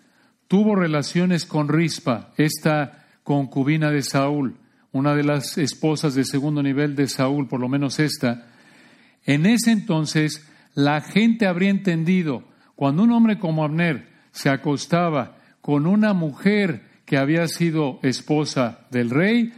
[0.48, 4.58] tuvo relaciones con Rispa, esta concubina de Saúl,
[4.92, 8.48] una de las esposas de segundo nivel de Saúl, por lo menos esta,
[9.26, 10.46] en ese entonces
[10.84, 12.44] la gente habría entendido,
[12.76, 19.10] cuando un hombre como Abner se acostaba con una mujer que había sido esposa del
[19.10, 19.52] rey,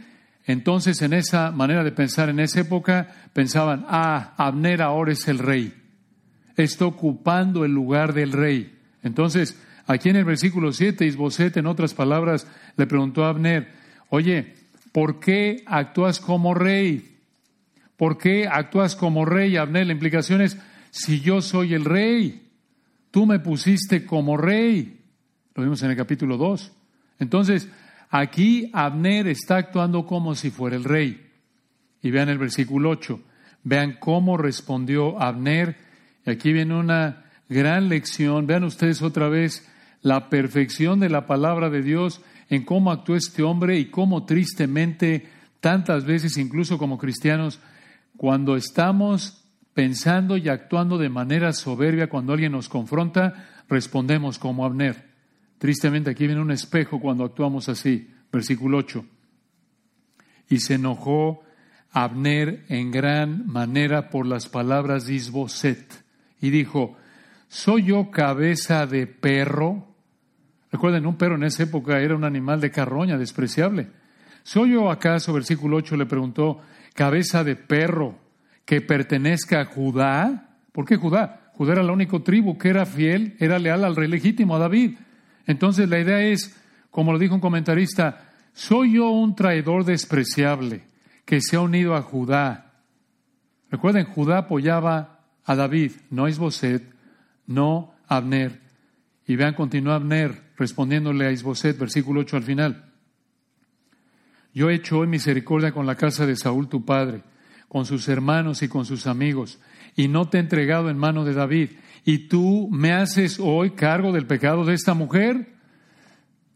[0.44, 5.38] entonces, en esa manera de pensar en esa época, pensaban, ah, Abner ahora es el
[5.38, 5.72] rey,
[6.56, 8.76] está ocupando el lugar del rey.
[9.04, 9.56] Entonces,
[9.86, 13.68] aquí en el versículo 7, Isboset, en otras palabras, le preguntó a Abner,
[14.08, 14.54] oye,
[14.90, 17.20] ¿por qué actúas como rey?
[17.96, 19.86] ¿Por qué actúas como rey, Abner?
[19.86, 20.58] La implicación es,
[20.92, 22.48] si yo soy el rey,
[23.10, 25.00] tú me pusiste como rey.
[25.56, 26.70] Lo vimos en el capítulo 2.
[27.18, 27.68] Entonces,
[28.12, 31.30] Aquí Abner está actuando como si fuera el rey.
[32.02, 33.18] Y vean el versículo 8.
[33.64, 35.78] Vean cómo respondió Abner.
[36.26, 38.46] Y aquí viene una gran lección.
[38.46, 39.66] Vean ustedes otra vez
[40.02, 45.26] la perfección de la palabra de Dios en cómo actuó este hombre y cómo tristemente
[45.60, 47.60] tantas veces, incluso como cristianos,
[48.18, 49.41] cuando estamos
[49.74, 55.10] pensando y actuando de manera soberbia, cuando alguien nos confronta, respondemos como Abner.
[55.58, 58.10] Tristemente aquí viene un espejo cuando actuamos así.
[58.32, 59.04] Versículo 8.
[60.48, 61.42] Y se enojó
[61.90, 66.04] Abner en gran manera por las palabras de Isboset
[66.40, 66.96] y dijo,
[67.48, 69.94] ¿soy yo cabeza de perro?
[70.70, 73.90] Recuerden, un perro en esa época era un animal de carroña, despreciable.
[74.42, 76.60] ¿Soy yo acaso, versículo 8 le preguntó,
[76.94, 78.21] cabeza de perro
[78.64, 80.58] que pertenezca a Judá?
[80.72, 81.50] ¿Por qué Judá?
[81.54, 84.96] Judá era la única tribu que era fiel, era leal al rey legítimo, a David.
[85.46, 86.56] Entonces la idea es,
[86.90, 90.84] como lo dijo un comentarista, soy yo un traidor despreciable
[91.24, 92.72] que se ha unido a Judá.
[93.70, 96.82] Recuerden, Judá apoyaba a David, no Isboset,
[97.46, 98.60] no Abner.
[99.26, 102.84] Y vean, continúa Abner respondiéndole a Isboset, versículo 8 al final.
[104.54, 107.22] yo he hecho hoy misericordia con la casa de Saúl tu padre,
[107.72, 109.58] con sus hermanos y con sus amigos,
[109.96, 111.70] y no te he entregado en mano de David,
[112.04, 115.54] y tú me haces hoy cargo del pecado de esta mujer.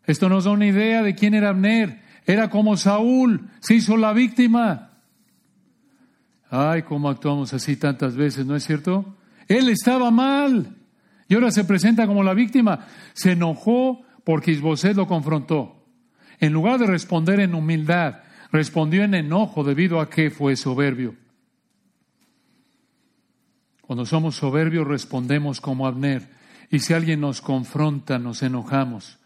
[0.04, 2.02] Esto nos da una idea de quién era Abner.
[2.26, 4.90] Era como Saúl, se hizo la víctima.
[6.50, 9.16] Ay, cómo actuamos así tantas veces, ¿no es cierto?
[9.48, 10.76] Él estaba mal
[11.28, 12.88] y ahora se presenta como la víctima.
[13.14, 15.82] Se enojó porque Isboset lo confrontó.
[16.40, 18.16] En lugar de responder en humildad,
[18.56, 21.14] respondió en enojo debido a que fue soberbio.
[23.82, 26.30] Cuando somos soberbios respondemos como Abner.
[26.70, 29.18] Y si alguien nos confronta, nos enojamos.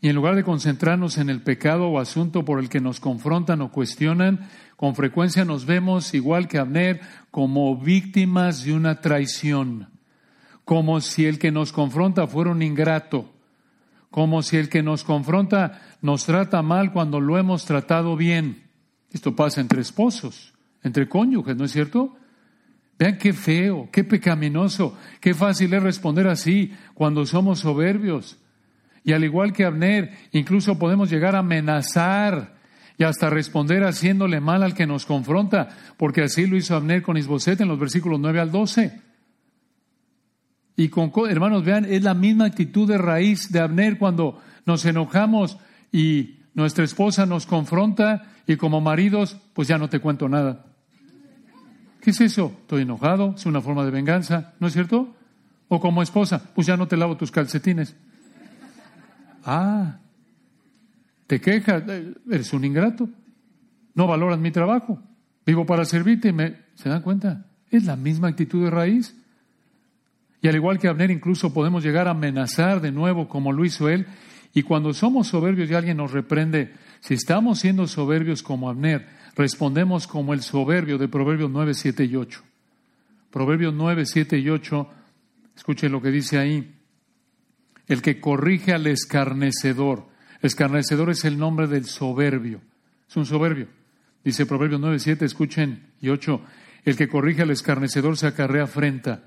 [0.00, 3.60] Y en lugar de concentrarnos en el pecado o asunto por el que nos confrontan
[3.60, 7.00] o cuestionan, con frecuencia nos vemos, igual que Abner,
[7.32, 9.88] como víctimas de una traición,
[10.64, 13.34] como si el que nos confronta fuera un ingrato,
[14.12, 18.65] como si el que nos confronta nos trata mal cuando lo hemos tratado bien.
[19.16, 20.52] Esto pasa entre esposos,
[20.82, 22.14] entre cónyuges, ¿no es cierto?
[22.98, 28.36] Vean qué feo, qué pecaminoso, qué fácil es responder así cuando somos soberbios.
[29.04, 32.56] Y al igual que Abner, incluso podemos llegar a amenazar
[32.98, 37.16] y hasta responder haciéndole mal al que nos confronta, porque así lo hizo Abner con
[37.16, 39.00] Isboset en los versículos 9 al 12.
[40.76, 45.56] Y con, hermanos, vean, es la misma actitud de raíz de Abner cuando nos enojamos
[45.90, 50.66] y nuestra esposa nos confronta y como maridos, pues ya no te cuento nada.
[52.00, 52.56] ¿Qué es eso?
[52.60, 55.14] Estoy enojado, es una forma de venganza, ¿no es cierto?
[55.68, 57.96] O como esposa, pues ya no te lavo tus calcetines.
[59.44, 59.98] Ah,
[61.26, 61.82] te quejas,
[62.30, 63.08] eres un ingrato,
[63.94, 65.00] no valoras mi trabajo,
[65.44, 66.66] vivo para servirte, me...
[66.76, 67.46] ¿se dan cuenta?
[67.70, 69.16] Es la misma actitud de raíz.
[70.40, 73.88] Y al igual que Abner, incluso podemos llegar a amenazar de nuevo como lo hizo
[73.88, 74.06] él.
[74.54, 80.06] Y cuando somos soberbios y alguien nos reprende, si estamos siendo soberbios como Abner, respondemos
[80.06, 82.42] como el soberbio de Proverbios 9, 7 y 8.
[83.30, 84.90] Proverbios 9, 7 y 8,
[85.56, 86.74] escuchen lo que dice ahí.
[87.86, 90.08] El que corrige al escarnecedor.
[90.42, 92.60] Escarnecedor es el nombre del soberbio.
[93.08, 93.68] Es un soberbio.
[94.24, 96.40] Dice Proverbios 9, 7, escuchen, y 8.
[96.84, 99.24] El que corrige al escarnecedor se acarrea afrenta.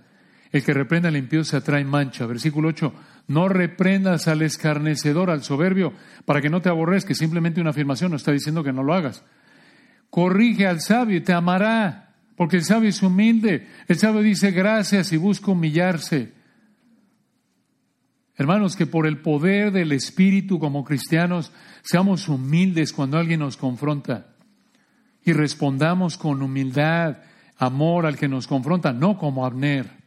[0.52, 2.26] El que reprenda al impío se atrae mancha.
[2.26, 2.94] Versículo 8.
[3.28, 5.94] No reprendas al escarnecedor, al soberbio,
[6.26, 7.14] para que no te aborrezca.
[7.14, 9.24] Simplemente una afirmación, no está diciendo que no lo hagas.
[10.10, 13.68] Corrige al sabio y te amará, porque el sabio es humilde.
[13.88, 16.34] El sabio dice gracias y busca humillarse.
[18.36, 21.52] Hermanos, que por el poder del Espíritu como cristianos
[21.84, 24.28] seamos humildes cuando alguien nos confronta
[25.24, 27.18] y respondamos con humildad,
[27.58, 29.99] amor al que nos confronta, no como Abner.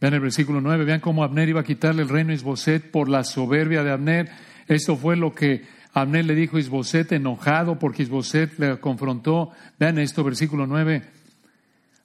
[0.00, 3.08] Vean el versículo 9, vean cómo Abner iba a quitarle el reino a Isboset por
[3.08, 4.30] la soberbia de Abner.
[4.68, 9.50] Esto fue lo que Abner le dijo a Isboset enojado porque Isboset le confrontó.
[9.78, 11.02] Vean esto, versículo 9.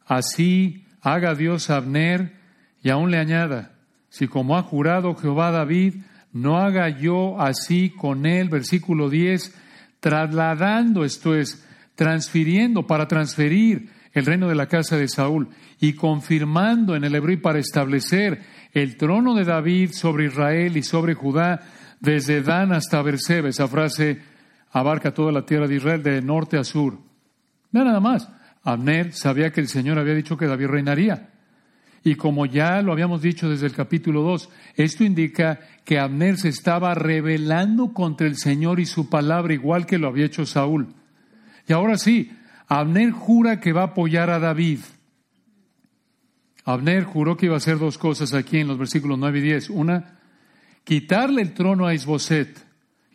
[0.06, 2.34] Así haga Dios a Abner
[2.82, 3.74] y aún le añada,
[4.10, 5.96] si como ha jurado Jehová David,
[6.34, 9.56] no haga yo así con él, versículo 10,
[10.00, 15.50] trasladando, esto es, transfiriendo, para transferir el reino de la casa de Saúl
[15.80, 21.16] y confirmando en el hebreo para establecer el trono de David sobre Israel y sobre
[21.16, 21.62] Judá
[22.00, 23.50] desde Dan hasta Berseba.
[23.50, 24.22] Esa frase
[24.72, 26.98] abarca toda la tierra de Israel de norte a sur.
[27.72, 28.30] No nada más.
[28.64, 31.30] Abner sabía que el Señor había dicho que David reinaría.
[32.04, 36.50] Y como ya lo habíamos dicho desde el capítulo 2, esto indica que Abner se
[36.50, 40.94] estaba rebelando contra el Señor y su palabra, igual que lo había hecho Saúl.
[41.68, 42.32] Y ahora sí,
[42.74, 44.80] Abner jura que va a apoyar a David.
[46.66, 49.70] Abner juró que iba a hacer dos cosas aquí en los versículos 9 y 10.
[49.70, 50.20] Una,
[50.84, 52.66] quitarle el trono a Isboset.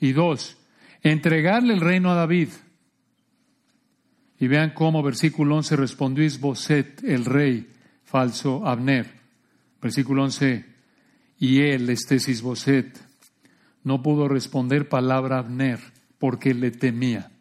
[0.01, 0.57] Y dos,
[1.03, 2.51] entregarle el reino a David.
[4.39, 7.69] Y vean cómo versículo 11 respondió Isboset, el rey,
[8.05, 9.13] falso Abner.
[9.83, 10.65] Versículo 11,
[11.41, 12.97] y él, este es Isboset,
[13.83, 15.81] no pudo responder palabra Abner
[16.21, 17.33] porque le temía.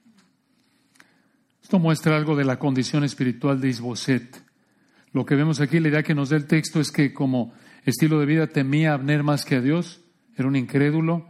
[1.67, 4.41] Esto muestra algo de la condición espiritual de Isboset.
[5.11, 7.53] Lo que vemos aquí, la idea que nos da el texto es que como
[7.83, 9.99] estilo de vida temía a Abner más que a Dios
[10.37, 11.27] era un incrédulo.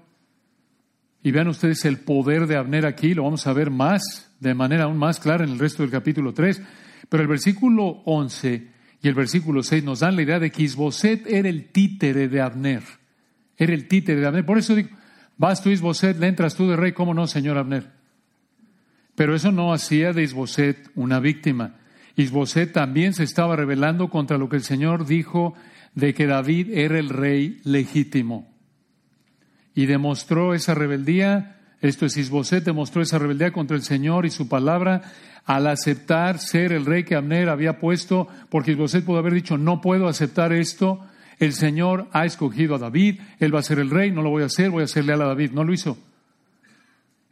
[1.23, 4.83] Y vean ustedes el poder de Abner aquí, lo vamos a ver más, de manera
[4.83, 6.61] aún más clara en el resto del capítulo 3.
[7.09, 8.67] Pero el versículo 11
[9.01, 12.41] y el versículo 6 nos dan la idea de que Isboset era el títere de
[12.41, 12.83] Abner.
[13.57, 14.45] Era el títere de Abner.
[14.45, 14.89] Por eso digo,
[15.35, 17.96] vas tú Isboset, le entras tú de rey, ¿cómo no, señor Abner?
[19.17, 21.73] Pero eso no hacía de Isboset una víctima.
[22.17, 25.55] Isboset también se estaba rebelando contra lo que el Señor dijo
[25.95, 28.47] de que David era el rey legítimo
[29.73, 34.47] y demostró esa rebeldía Esto es, Isboset demostró esa rebeldía contra el Señor y su
[34.47, 35.01] palabra
[35.45, 39.81] al aceptar ser el rey que Abner había puesto, porque Isboset pudo haber dicho, no
[39.81, 40.99] puedo aceptar esto,
[41.39, 44.43] el Señor ha escogido a David, él va a ser el rey, no lo voy
[44.43, 45.51] a hacer, voy a ser leal a David.
[45.53, 45.97] No lo hizo.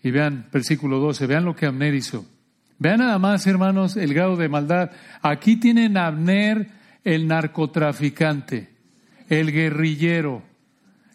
[0.06, 2.28] Y vean, versículo 12, vean lo que Abner hizo.
[2.78, 4.92] Vean nada más, hermanos, el grado de maldad.
[5.24, 6.70] Aquí tienen a Abner,
[7.04, 8.70] el narcotraficante,
[9.30, 10.44] el guerrillero,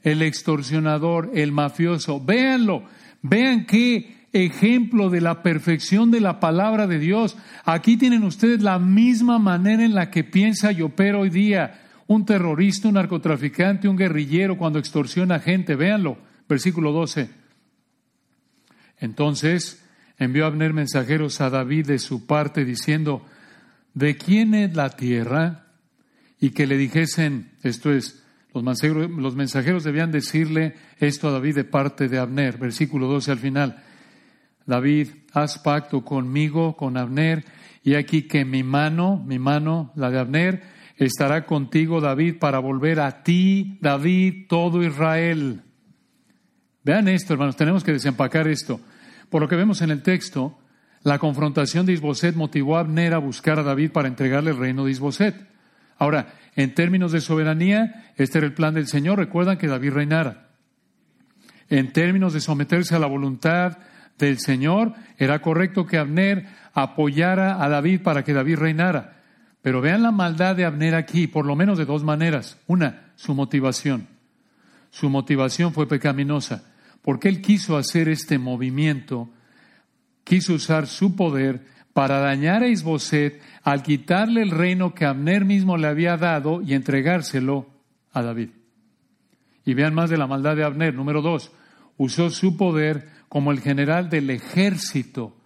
[0.02, 2.20] el extorsionador, el mafioso.
[2.20, 2.82] Véanlo,
[3.22, 7.36] vean qué ejemplo de la perfección de la palabra de Dios.
[7.64, 12.26] Aquí tienen ustedes la misma manera en la que piensa y opera hoy día un
[12.26, 15.76] terrorista, un narcotraficante, un guerrillero cuando extorsiona gente.
[15.76, 16.18] Véanlo,
[16.48, 17.39] versículo 12.
[19.00, 19.82] Entonces
[20.18, 23.24] envió Abner mensajeros a David de su parte diciendo,
[23.94, 25.66] ¿de quién es la tierra?
[26.38, 28.22] Y que le dijesen, esto es,
[28.54, 33.32] los mensajeros, los mensajeros debían decirle esto a David de parte de Abner, versículo 12
[33.32, 33.82] al final.
[34.66, 37.44] David, haz pacto conmigo, con Abner,
[37.82, 40.62] y aquí que mi mano, mi mano, la de Abner,
[40.96, 45.62] estará contigo, David, para volver a ti, David, todo Israel.
[46.82, 48.80] Vean esto, hermanos, tenemos que desempacar esto.
[49.28, 50.58] Por lo que vemos en el texto,
[51.02, 54.84] la confrontación de Isboset motivó a Abner a buscar a David para entregarle el reino
[54.84, 55.34] de Isboset.
[55.98, 59.18] Ahora, en términos de soberanía, este era el plan del Señor.
[59.18, 60.48] Recuerdan que David reinara.
[61.68, 63.78] En términos de someterse a la voluntad
[64.18, 69.18] del Señor, era correcto que Abner apoyara a David para que David reinara.
[69.62, 72.58] Pero vean la maldad de Abner aquí, por lo menos de dos maneras.
[72.66, 74.08] Una, su motivación.
[74.90, 76.69] Su motivación fue pecaminosa
[77.02, 79.28] porque él quiso hacer este movimiento,
[80.24, 85.76] quiso usar su poder para dañar a Isboset al quitarle el reino que Abner mismo
[85.76, 87.68] le había dado y entregárselo
[88.12, 88.50] a David.
[89.64, 90.94] Y vean más de la maldad de Abner.
[90.94, 91.52] Número dos,
[91.96, 95.36] usó su poder como el general del ejército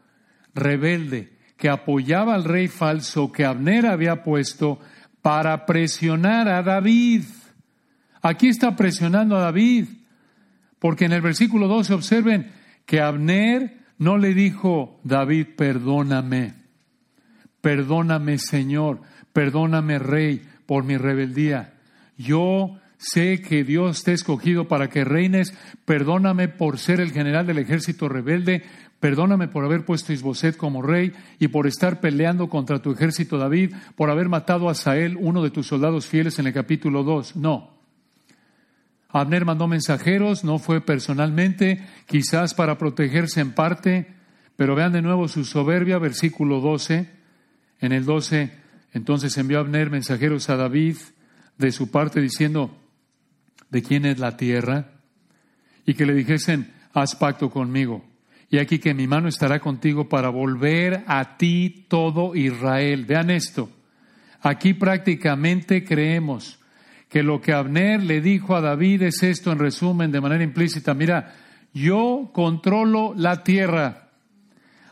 [0.54, 4.78] rebelde que apoyaba al rey falso que Abner había puesto
[5.22, 7.24] para presionar a David.
[8.22, 9.86] Aquí está presionando a David.
[10.84, 12.52] Porque en el versículo 12 observen
[12.84, 16.52] que Abner no le dijo, David, perdóname,
[17.62, 19.00] perdóname Señor,
[19.32, 21.72] perdóname Rey por mi rebeldía.
[22.18, 25.54] Yo sé que Dios te ha escogido para que reines,
[25.86, 28.62] perdóname por ser el general del ejército rebelde,
[29.00, 33.38] perdóname por haber puesto a Isboset como rey y por estar peleando contra tu ejército
[33.38, 37.36] David, por haber matado a Sael, uno de tus soldados fieles en el capítulo 2.
[37.36, 37.73] No,
[39.20, 44.08] Abner mandó mensajeros, no fue personalmente, quizás para protegerse en parte,
[44.56, 47.08] pero vean de nuevo su soberbia, versículo 12.
[47.80, 48.50] En el 12,
[48.92, 50.96] entonces envió Abner mensajeros a David
[51.58, 52.76] de su parte diciendo,
[53.70, 54.90] ¿de quién es la tierra?
[55.86, 58.04] Y que le dijesen, haz pacto conmigo.
[58.50, 63.04] Y aquí que mi mano estará contigo para volver a ti todo Israel.
[63.04, 63.70] Vean esto.
[64.40, 66.58] Aquí prácticamente creemos
[67.14, 70.94] que lo que Abner le dijo a David es esto en resumen, de manera implícita.
[70.94, 71.32] Mira,
[71.72, 74.08] yo controlo la tierra.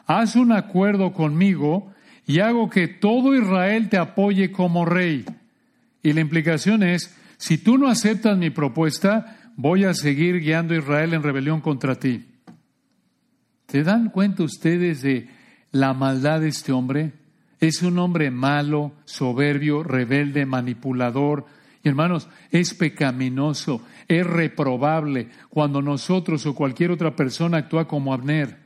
[0.06, 1.92] Haz un acuerdo conmigo
[2.24, 5.24] y hago que todo Israel te apoye como rey.
[6.00, 10.78] Y la implicación es, si tú no aceptas mi propuesta, voy a seguir guiando a
[10.78, 12.24] Israel en rebelión contra ti.
[13.66, 15.28] ¿Se dan cuenta ustedes de
[15.72, 17.14] la maldad de este hombre?
[17.58, 21.46] Es un hombre malo, soberbio, rebelde, manipulador,
[21.82, 28.56] y hermanos, es pecaminoso, es reprobable cuando nosotros o cualquier otra persona actúa como Abner.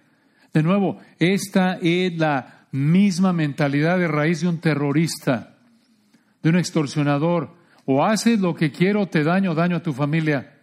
[0.53, 5.57] De nuevo, esta es la misma mentalidad de raíz de un terrorista,
[6.43, 7.55] de un extorsionador.
[7.87, 10.55] O haces lo que quiero, te daño, daño a tu familia.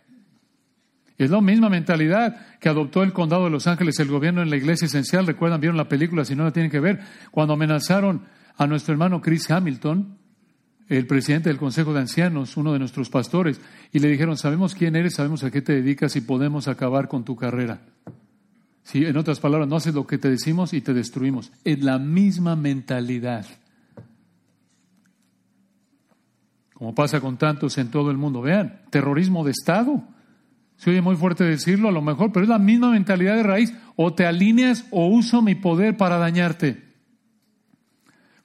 [1.18, 4.58] Es la misma mentalidad que adoptó el condado de Los Ángeles, el gobierno en la
[4.58, 5.26] iglesia esencial.
[5.26, 6.99] Recuerdan, vieron la película, si no la tienen que ver,
[7.32, 8.26] cuando amenazaron
[8.58, 10.22] a nuestro hermano Chris Hamilton
[10.89, 13.61] el presidente del Consejo de Ancianos, uno de nuestros pastores,
[13.91, 17.23] y le dijeron, sabemos quién eres, sabemos a qué te dedicas y podemos acabar con
[17.23, 17.81] tu carrera.
[18.84, 21.51] Si, en otras palabras, no haces lo que te decimos y te destruimos.
[21.63, 23.45] Es la misma mentalidad.
[26.73, 28.41] Como pasa con tantos en todo el mundo.
[28.41, 30.03] Vean, terrorismo de Estado.
[30.75, 33.73] Se oye muy fuerte decirlo, a lo mejor, pero es la misma mentalidad de raíz.
[33.95, 36.93] O te alineas o uso mi poder para dañarte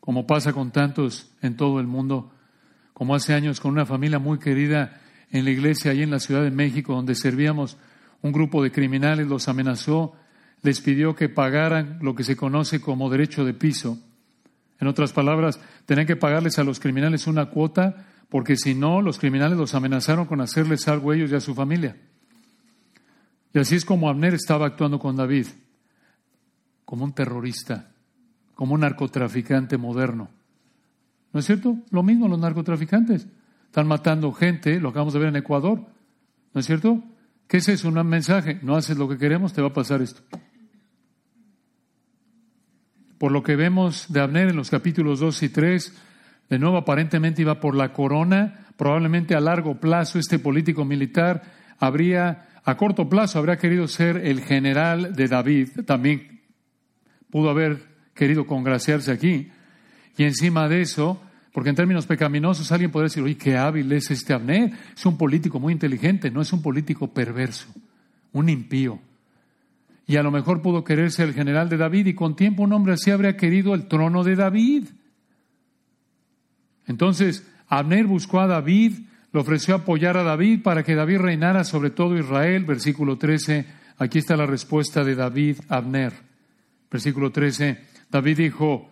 [0.08, 2.32] como pasa con tantos en todo el mundo,
[2.94, 6.42] como hace años con una familia muy querida en la iglesia allí en la Ciudad
[6.42, 7.76] de México, donde servíamos,
[8.22, 10.14] un grupo de criminales los amenazó,
[10.62, 13.98] les pidió que pagaran lo que se conoce como derecho de piso.
[14.80, 19.18] En otras palabras, tenían que pagarles a los criminales una cuota, porque si no, los
[19.18, 21.98] criminales los amenazaron con hacerles algo a ellos y a su familia.
[23.52, 25.48] Y así es como Abner estaba actuando con David,
[26.86, 27.90] como un terrorista,
[28.58, 30.30] como un narcotraficante moderno.
[31.32, 31.76] ¿No es cierto?
[31.92, 33.28] Lo mismo los narcotraficantes.
[33.66, 35.86] Están matando gente, lo acabamos de ver en Ecuador.
[36.52, 37.00] ¿No es cierto?
[37.46, 37.88] ¿Qué es eso?
[37.88, 38.58] Un mensaje.
[38.62, 40.22] No haces lo que queremos, te va a pasar esto.
[43.18, 45.96] Por lo que vemos de Abner en los capítulos 2 y 3,
[46.50, 48.66] de nuevo aparentemente iba por la corona.
[48.76, 51.44] Probablemente a largo plazo este político militar
[51.78, 55.68] habría, a corto plazo, habría querido ser el general de David.
[55.86, 56.40] También
[57.30, 57.87] pudo haber
[58.18, 59.48] querido congraciarse aquí.
[60.16, 64.10] Y encima de eso, porque en términos pecaminosos alguien podría decir, oye, qué hábil es
[64.10, 64.72] este Abner.
[64.94, 67.68] Es un político muy inteligente, no es un político perverso,
[68.32, 68.98] un impío.
[70.06, 72.94] Y a lo mejor pudo quererse el general de David y con tiempo un hombre
[72.94, 74.88] así habría querido el trono de David.
[76.86, 78.94] Entonces, Abner buscó a David,
[79.32, 82.64] le ofreció apoyar a David para que David reinara sobre todo Israel.
[82.64, 83.66] Versículo 13,
[83.98, 86.14] aquí está la respuesta de David Abner.
[86.90, 87.78] Versículo 13,
[88.10, 88.90] David dijo,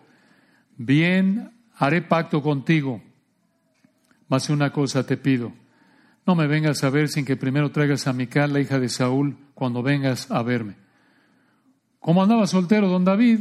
[0.77, 3.01] bien haré pacto contigo,
[4.27, 5.53] mas una cosa te pido,
[6.25, 9.37] no me vengas a ver sin que primero traigas a Mical, la hija de Saúl,
[9.53, 10.75] cuando vengas a verme.
[11.99, 13.39] ¿Cómo andaba soltero don David?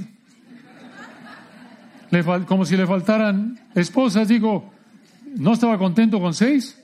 [2.46, 4.72] como si le faltaran esposas, digo,
[5.36, 6.80] ¿no estaba contento con seis?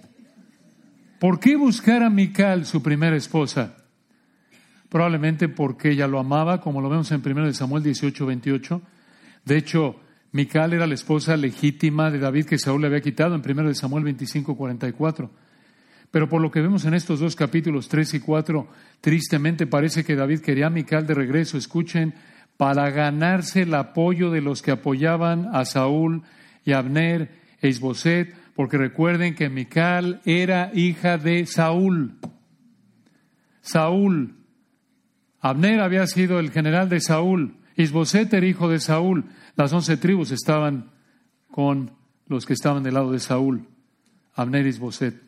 [1.19, 3.77] ¿Por qué buscar a Mical, su primera esposa?
[4.93, 8.83] Probablemente porque ella lo amaba, como lo vemos en 1 Samuel 18, 28.
[9.47, 9.97] De hecho,
[10.33, 14.05] Mical era la esposa legítima de David que Saúl le había quitado en 1 Samuel
[14.05, 15.31] 25, 44.
[16.11, 18.69] Pero por lo que vemos en estos dos capítulos 3 y 4,
[19.01, 21.57] tristemente parece que David quería a Mical de regreso.
[21.57, 22.13] Escuchen,
[22.59, 26.23] para ganarse el apoyo de los que apoyaban a Saúl
[26.67, 27.31] y Abner
[27.63, 32.19] e Isboset, porque recuerden que Mical era hija de Saúl.
[33.63, 34.42] Saúl,
[35.43, 39.25] Abner había sido el general de Saúl, Isboset era hijo de Saúl.
[39.57, 40.91] Las once tribus estaban
[41.51, 41.93] con
[42.27, 43.67] los que estaban del lado de Saúl,
[44.35, 45.21] Abner y Isboset.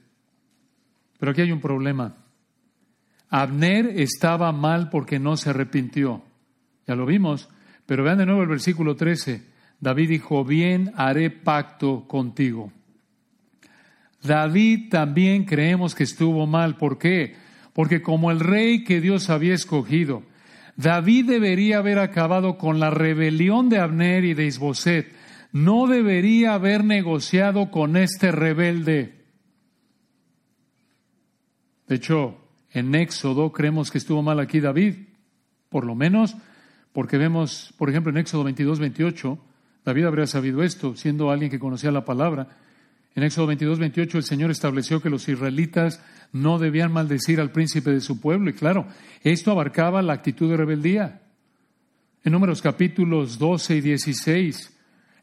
[1.18, 2.14] Pero aquí hay un problema.
[3.28, 6.22] Abner estaba mal porque no se arrepintió.
[6.86, 7.48] Ya lo vimos.
[7.86, 9.42] Pero vean de nuevo el versículo 13.
[9.80, 12.72] David dijo, bien haré pacto contigo.
[14.22, 16.76] David también creemos que estuvo mal.
[16.76, 17.36] ¿Por qué?
[17.74, 20.22] Porque como el rey que Dios había escogido,
[20.76, 25.12] David debería haber acabado con la rebelión de Abner y de Isboset.
[25.52, 29.26] No debería haber negociado con este rebelde.
[31.86, 32.38] De hecho,
[32.70, 34.94] en Éxodo creemos que estuvo mal aquí David,
[35.68, 36.34] por lo menos
[36.94, 39.38] porque vemos, por ejemplo, en Éxodo 22, 28,
[39.84, 42.56] David habría sabido esto, siendo alguien que conocía la palabra.
[43.14, 46.02] En Éxodo 22, 28 el Señor estableció que los israelitas
[46.32, 48.50] no debían maldecir al príncipe de su pueblo.
[48.50, 48.86] Y claro,
[49.22, 51.22] esto abarcaba la actitud de rebeldía.
[52.24, 54.76] En números capítulos 12 y 16,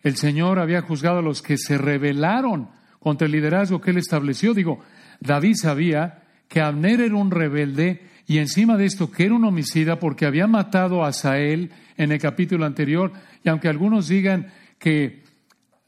[0.03, 2.69] el Señor había juzgado a los que se rebelaron
[2.99, 4.53] contra el liderazgo que él estableció.
[4.53, 4.79] Digo,
[5.19, 9.99] David sabía que Abner era un rebelde y encima de esto, que era un homicida
[9.99, 13.11] porque había matado a Sael en el capítulo anterior,
[13.43, 14.47] y aunque algunos digan
[14.79, 15.20] que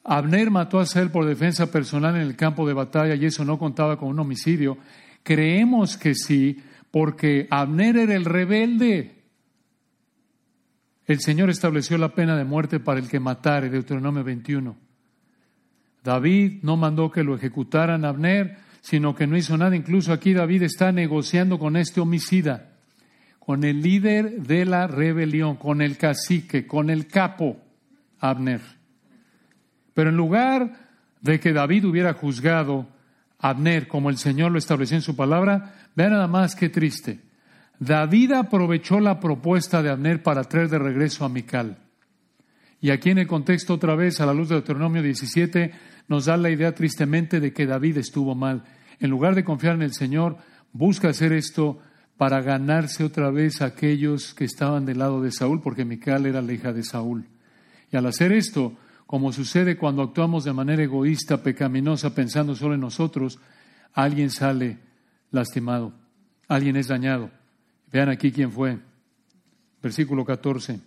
[0.04, 3.58] Abner mató a Sael por defensa personal en el campo de batalla y eso no
[3.58, 4.78] contaba con un homicidio,
[5.24, 9.24] creemos que sí, porque Abner era el rebelde.
[11.06, 14.76] El Señor estableció la pena de muerte para el que matare, Deuteronomio 21.
[16.04, 19.76] David no mandó que lo ejecutaran a Abner, sino que no hizo nada.
[19.76, 22.72] Incluso aquí David está negociando con este homicida,
[23.40, 27.58] con el líder de la rebelión, con el cacique, con el capo,
[28.20, 28.83] Abner.
[29.94, 30.74] Pero en lugar
[31.22, 32.88] de que David hubiera juzgado
[33.40, 37.20] a Abner como el Señor lo estableció en su palabra, vean nada más qué triste.
[37.80, 41.78] David aprovechó la propuesta de Abner para traer de regreso a Mical.
[42.80, 45.72] Y aquí en el contexto otra vez, a la luz de Deuteronomio 17,
[46.10, 48.64] nos da la idea tristemente de que David estuvo mal.
[49.00, 50.38] En lugar de confiar en el Señor,
[50.74, 51.80] busca hacer esto
[52.18, 56.42] para ganarse otra vez a aquellos que estaban del lado de Saúl, porque Mical era
[56.42, 57.26] la hija de Saúl.
[57.92, 58.74] Y al hacer esto,
[59.14, 63.38] como sucede cuando actuamos de manera egoísta, pecaminosa, pensando solo en nosotros,
[63.94, 64.80] alguien sale
[65.30, 65.94] lastimado,
[66.48, 67.30] alguien es dañado.
[67.92, 68.80] Vean aquí quién fue.
[69.84, 70.80] Versículo 14.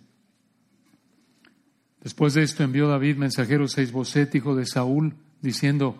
[2.03, 5.97] Después de esto envió David mensajeros a Isboset, hijo de Saúl, diciendo,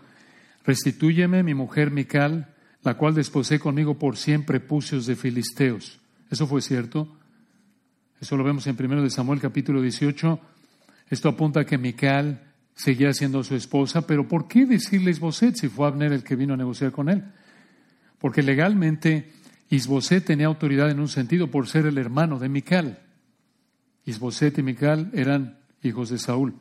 [0.65, 2.53] Restitúyeme mi mujer Mical,
[2.83, 6.01] la cual desposé conmigo por siempre pucios de filisteos.
[6.29, 7.07] Eso fue cierto.
[8.19, 10.56] Eso lo vemos en 1 de Samuel capítulo 18.
[11.09, 15.67] Esto apunta a que Mical seguía siendo su esposa, pero ¿por qué decirle Isboset si
[15.67, 17.23] fue Abner el que vino a negociar con él?
[18.19, 19.31] Porque legalmente
[19.69, 22.99] Isboset tenía autoridad en un sentido por ser el hermano de Mical.
[24.05, 26.55] Isboset y Mical eran hijos de Saúl.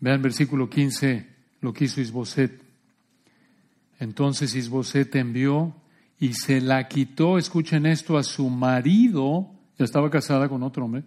[0.00, 1.26] Vean versículo 15
[1.60, 2.62] lo que hizo Isboset.
[3.98, 5.74] Entonces Isboset envió
[6.18, 11.04] y se la quitó, escuchen esto, a su marido, ya estaba casada con otro hombre,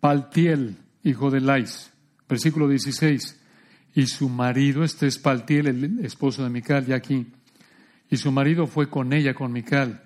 [0.00, 1.92] Paltiel, hijo de Lais.
[2.28, 3.40] Versículo 16.
[3.94, 7.26] Y su marido, este es Paltiel, el esposo de Mical, ya aquí.
[8.10, 10.02] Y su marido fue con ella, con Mical,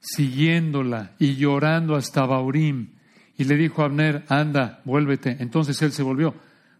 [0.00, 2.90] siguiéndola y llorando hasta Baurim.
[3.36, 5.36] Y le dijo a Abner, anda, vuélvete.
[5.40, 6.34] Entonces él se volvió.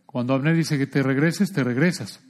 [0.06, 2.20] Cuando Abner dice que te regreses, te regresas.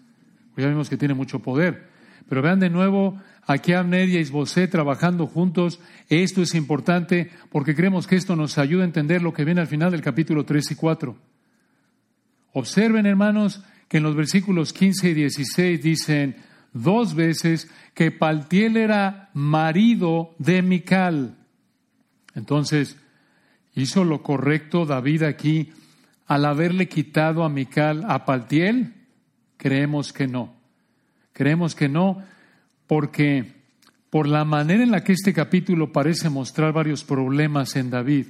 [0.56, 1.93] Ya vimos que tiene mucho poder.
[2.28, 5.80] Pero vean de nuevo aquí Abner y Isbosé trabajando juntos.
[6.08, 9.66] Esto es importante porque creemos que esto nos ayuda a entender lo que viene al
[9.66, 11.16] final del capítulo 3 y 4.
[12.52, 16.36] Observen, hermanos, que en los versículos 15 y 16 dicen
[16.72, 21.36] dos veces que Paltiel era marido de Mical.
[22.34, 22.96] Entonces,
[23.74, 25.72] ¿hizo lo correcto David aquí
[26.26, 28.94] al haberle quitado a Mical a Paltiel?
[29.56, 30.53] Creemos que no.
[31.34, 32.22] Creemos que no,
[32.86, 33.52] porque
[34.08, 38.26] por la manera en la que este capítulo parece mostrar varios problemas en David,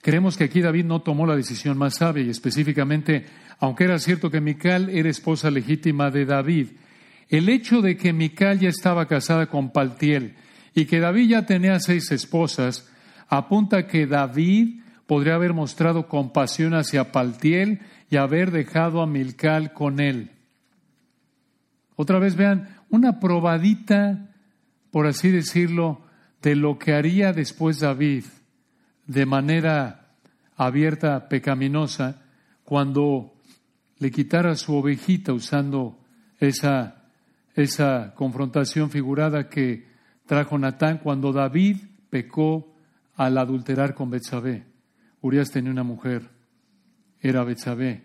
[0.00, 3.26] creemos que aquí David no tomó la decisión más sabia y específicamente,
[3.58, 6.68] aunque era cierto que Mical era esposa legítima de David,
[7.28, 10.36] el hecho de que Mical ya estaba casada con Paltiel
[10.72, 12.88] y que David ya tenía seis esposas,
[13.28, 19.98] apunta que David podría haber mostrado compasión hacia Paltiel y haber dejado a Milcal con
[19.98, 20.35] él.
[21.96, 24.30] Otra vez vean, una probadita,
[24.90, 26.02] por así decirlo,
[26.42, 28.24] de lo que haría después David
[29.06, 30.14] de manera
[30.56, 32.22] abierta, pecaminosa,
[32.64, 33.34] cuando
[33.98, 35.98] le quitara su ovejita usando
[36.38, 37.04] esa,
[37.54, 39.86] esa confrontación figurada que
[40.26, 41.78] trajo Natán cuando David
[42.10, 42.74] pecó
[43.14, 44.66] al adulterar con Betsabé.
[45.22, 46.30] Urias tenía una mujer,
[47.20, 48.04] era Betsabé,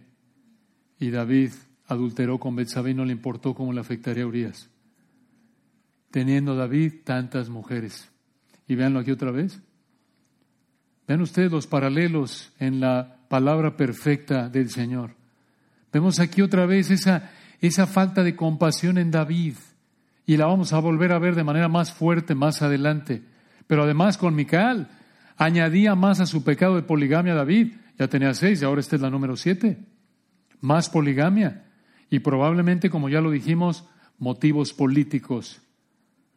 [1.00, 1.52] y David
[1.92, 4.70] adulteró con Betsabé y no le importó cómo le afectaría a Urias.
[6.10, 8.10] Teniendo David tantas mujeres.
[8.66, 9.62] Y véanlo aquí otra vez.
[11.06, 15.16] Vean ustedes los paralelos en la palabra perfecta del Señor.
[15.92, 17.30] Vemos aquí otra vez esa,
[17.60, 19.56] esa falta de compasión en David.
[20.26, 23.22] Y la vamos a volver a ver de manera más fuerte más adelante.
[23.68, 24.88] Pero además con Mical
[25.36, 27.74] añadía más a su pecado de poligamia David.
[28.00, 29.78] Ya tenía seis y ahora esta es la número siete.
[30.62, 31.66] Más poligamia
[32.12, 33.86] y probablemente, como ya lo dijimos,
[34.20, 35.62] motivos políticos,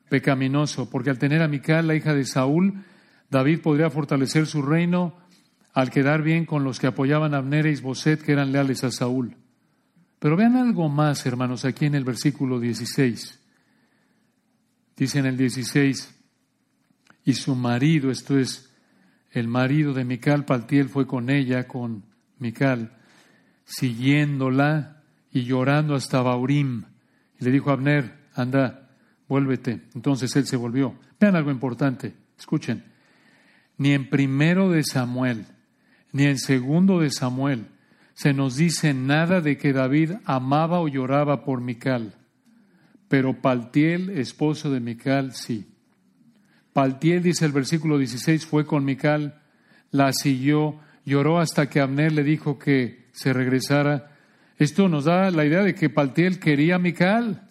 [0.09, 2.85] pecaminoso, porque al tener a Mical, la hija de Saúl,
[3.29, 5.19] David podría fortalecer su reino
[5.73, 8.93] al quedar bien con los que apoyaban a Abner y Isboset, que eran leales a
[8.93, 9.37] Saúl.
[10.21, 13.41] Pero vean algo más, hermanos, aquí en el versículo 16.
[14.97, 16.15] Dice en el 16,
[17.25, 18.73] y su marido, esto es,
[19.33, 22.05] el marido de Mical, Paltiel, fue con ella, con
[22.39, 22.97] Mical,
[23.65, 24.94] siguiéndola
[25.35, 26.85] y llorando hasta Baurim.
[27.39, 28.89] Y le dijo a Abner, anda,
[29.29, 29.83] vuélvete.
[29.95, 30.95] Entonces él se volvió.
[31.21, 32.85] Vean algo importante, escuchen.
[33.77, 35.45] Ni en primero de Samuel,
[36.13, 37.67] ni en segundo de Samuel,
[38.15, 42.15] se nos dice nada de que David amaba o lloraba por Mical.
[43.09, 45.67] Pero Paltiel, esposo de Mical, sí.
[46.73, 49.43] Paltiel, dice el versículo 16, fue con Mical,
[49.91, 54.14] la siguió, lloró hasta que Abner le dijo que se regresara
[54.59, 57.51] esto nos da la idea de que Paltiel quería a Mical.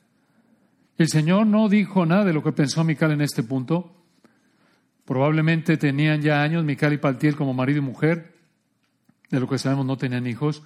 [0.98, 3.96] El Señor no dijo nada de lo que pensó Mical en este punto.
[5.06, 8.34] Probablemente tenían ya años Mical y Paltiel como marido y mujer.
[9.30, 10.64] De lo que sabemos no tenían hijos.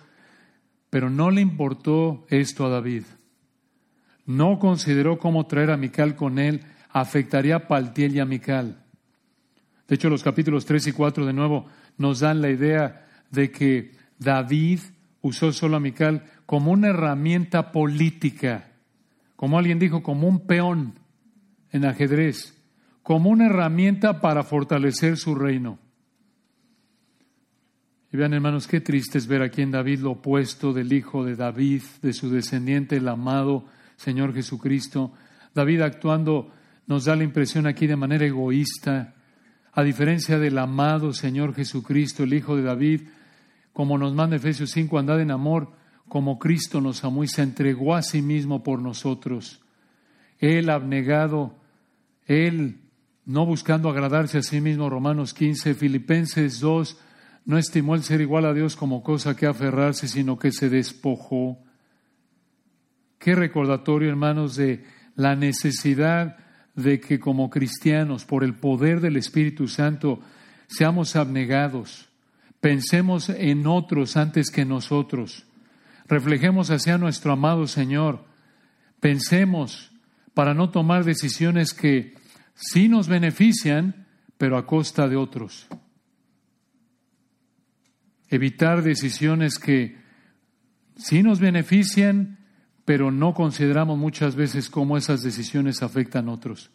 [0.90, 3.04] Pero no le importó esto a David.
[4.26, 8.84] No consideró cómo traer a Mical con él afectaría a Paltiel y a Mical.
[9.88, 11.68] De hecho, los capítulos 3 y 4 de nuevo
[11.98, 14.80] nos dan la idea de que David
[15.22, 18.72] usó solo a Mical como una herramienta política,
[19.36, 20.94] como alguien dijo, como un peón
[21.72, 22.58] en ajedrez,
[23.04, 25.80] como una herramienta para fortalecer su reino.
[28.12, 31.36] Y vean, hermanos, qué triste es ver aquí en David lo opuesto del hijo de
[31.36, 33.66] David, de su descendiente, el amado
[33.98, 35.12] Señor Jesucristo.
[35.54, 36.52] David actuando
[36.86, 39.14] nos da la impresión aquí de manera egoísta,
[39.74, 43.02] a diferencia del amado Señor Jesucristo, el hijo de David,
[43.78, 45.72] como nos manda Efesios 5, andad en amor,
[46.08, 49.62] como Cristo nos amó y se entregó a sí mismo por nosotros.
[50.40, 51.60] Él abnegado,
[52.26, 52.80] Él
[53.26, 56.98] no buscando agradarse a sí mismo, Romanos 15, Filipenses 2,
[57.46, 61.60] no estimó el ser igual a Dios como cosa que aferrarse, sino que se despojó.
[63.20, 66.38] Qué recordatorio, hermanos, de la necesidad
[66.74, 70.20] de que como cristianos, por el poder del Espíritu Santo,
[70.66, 72.07] seamos abnegados,
[72.68, 75.46] pensemos en otros antes que nosotros,
[76.06, 78.26] reflejemos hacia nuestro amado Señor,
[79.00, 79.90] pensemos
[80.34, 82.16] para no tomar decisiones que
[82.56, 84.06] sí nos benefician,
[84.38, 85.70] pero a costa de otros.
[88.28, 90.02] Evitar decisiones que
[90.98, 92.38] sí nos benefician,
[92.84, 96.70] pero no consideramos muchas veces cómo esas decisiones afectan a otros.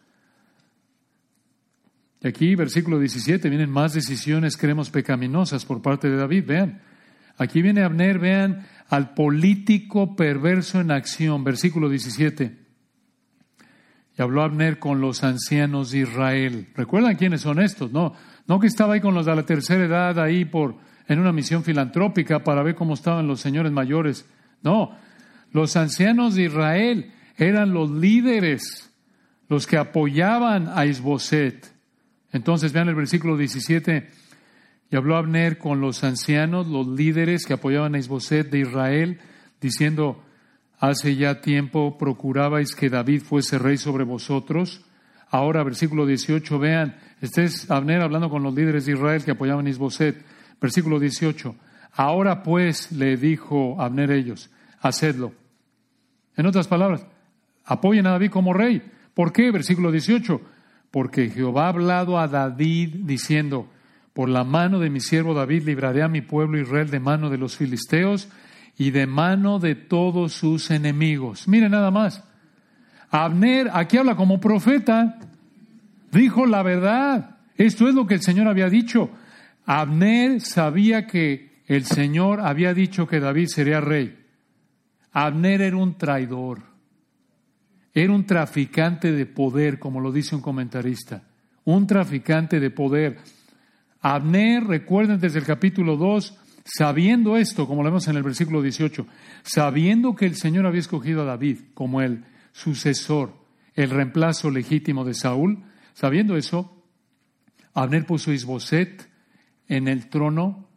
[2.23, 6.45] Y aquí, versículo 17, vienen más decisiones, creemos, pecaminosas por parte de David.
[6.47, 6.81] Vean,
[7.37, 12.59] aquí viene Abner, vean al político perverso en acción, versículo 17.
[14.16, 16.68] Y habló Abner con los ancianos de Israel.
[16.77, 17.91] ¿Recuerdan quiénes son estos?
[17.91, 18.14] No,
[18.47, 20.77] no que estaba ahí con los de la tercera edad, ahí por,
[21.09, 24.27] en una misión filantrópica para ver cómo estaban los señores mayores.
[24.62, 24.97] No,
[25.51, 28.93] los ancianos de Israel eran los líderes,
[29.49, 31.73] los que apoyaban a Isboset.
[32.33, 34.09] Entonces vean el versículo 17.
[34.91, 39.20] Y habló Abner con los ancianos, los líderes que apoyaban a Isboset de Israel,
[39.61, 40.22] diciendo,
[40.78, 44.85] hace ya tiempo procurabais que David fuese rey sobre vosotros.
[45.30, 49.66] Ahora, versículo 18, vean, este es Abner hablando con los líderes de Israel que apoyaban
[49.66, 50.22] a Isboset.
[50.61, 51.55] Versículo 18,
[51.95, 55.33] ahora pues le dijo Abner ellos, hacedlo.
[56.37, 57.07] En otras palabras,
[57.64, 58.83] apoyen a David como rey.
[59.14, 59.51] ¿Por qué?
[59.51, 60.41] Versículo 18,
[60.93, 63.66] porque Jehová ha hablado a David diciendo,
[64.12, 67.38] por la mano de mi siervo David libraré a mi pueblo Israel de mano de
[67.38, 68.28] los filisteos
[68.76, 71.49] y de mano de todos sus enemigos.
[71.49, 72.22] Mire nada más.
[73.11, 75.18] Abner aquí habla como profeta.
[76.11, 77.38] Dijo la verdad.
[77.57, 79.11] Esto es lo que el Señor había dicho.
[79.64, 84.18] Abner sabía que el Señor había dicho que David sería rey.
[85.12, 86.72] Abner era un traidor.
[87.95, 91.24] Era un traficante de poder, como lo dice un comentarista.
[91.64, 93.18] Un traficante de poder.
[94.01, 99.07] Abner, recuerden desde el capítulo 2, sabiendo esto, como lo vemos en el versículo 18,
[99.43, 103.34] sabiendo que el Señor había escogido a David como el sucesor,
[103.74, 105.62] el reemplazo legítimo de Saúl,
[105.95, 106.82] sabiendo eso,
[107.74, 109.09] Abner puso Isboset
[109.68, 110.68] en el trono,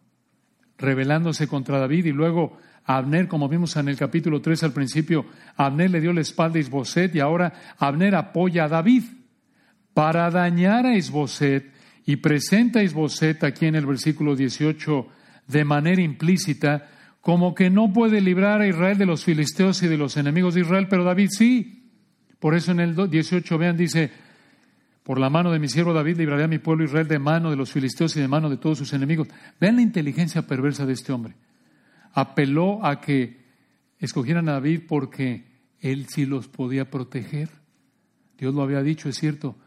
[0.78, 5.26] rebelándose contra David, y luego Abner, como vimos en el capítulo 3 al principio,
[5.58, 9.04] Abner le dio la espalda a Isboset y ahora Abner apoya a David
[9.94, 11.72] para dañar a Isboset
[12.06, 15.08] y presenta a Isboset aquí en el versículo 18
[15.48, 16.90] de manera implícita
[17.22, 20.62] como que no puede librar a Israel de los filisteos y de los enemigos de
[20.62, 21.90] Israel, pero David sí.
[22.38, 24.12] Por eso en el 18, vean, dice,
[25.02, 27.56] por la mano de mi siervo David libraré a mi pueblo Israel de mano de
[27.56, 29.28] los filisteos y de mano de todos sus enemigos.
[29.60, 31.36] Vean la inteligencia perversa de este hombre
[32.16, 33.44] apeló a que
[34.00, 35.46] escogieran a David porque
[35.82, 37.50] él sí los podía proteger.
[38.38, 39.58] Dios lo había dicho, es cierto.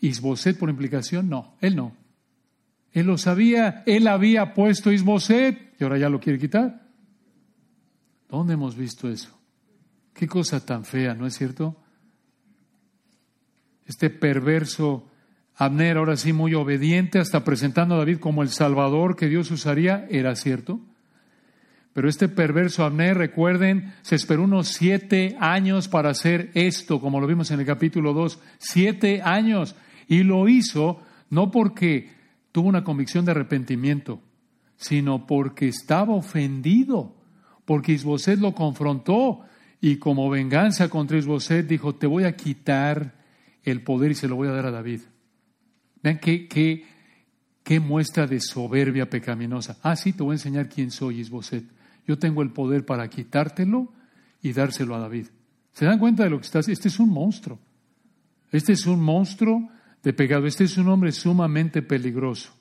[0.00, 1.94] Isboset por implicación, no, él no.
[2.92, 6.88] Él lo sabía, él había puesto Isboset y ahora ya lo quiere quitar.
[8.28, 9.38] ¿Dónde hemos visto eso?
[10.14, 11.76] Qué cosa tan fea, ¿no es cierto?
[13.84, 15.10] Este perverso
[15.54, 20.06] Abner, ahora sí muy obediente, hasta presentando a David como el Salvador que Dios usaría,
[20.10, 20.80] ¿era cierto?
[21.92, 27.26] Pero este perverso Abner, recuerden, se esperó unos siete años para hacer esto, como lo
[27.26, 29.76] vimos en el capítulo 2, siete años.
[30.08, 32.10] Y lo hizo no porque
[32.50, 34.20] tuvo una convicción de arrepentimiento,
[34.76, 37.16] sino porque estaba ofendido,
[37.64, 39.40] porque Isboset lo confrontó
[39.80, 43.14] y como venganza contra Isboset dijo, te voy a quitar
[43.64, 45.00] el poder y se lo voy a dar a David.
[46.02, 46.84] Vean qué, qué,
[47.62, 49.78] qué muestra de soberbia pecaminosa.
[49.82, 51.64] Ah, sí, te voy a enseñar quién soy, Isboset.
[52.06, 53.92] Yo tengo el poder para quitártelo
[54.42, 55.26] y dárselo a David.
[55.72, 56.78] ¿Se dan cuenta de lo que está haciendo?
[56.78, 57.58] Este es un monstruo.
[58.50, 59.70] Este es un monstruo
[60.02, 60.46] de pecado.
[60.46, 62.52] Este es un hombre sumamente peligroso.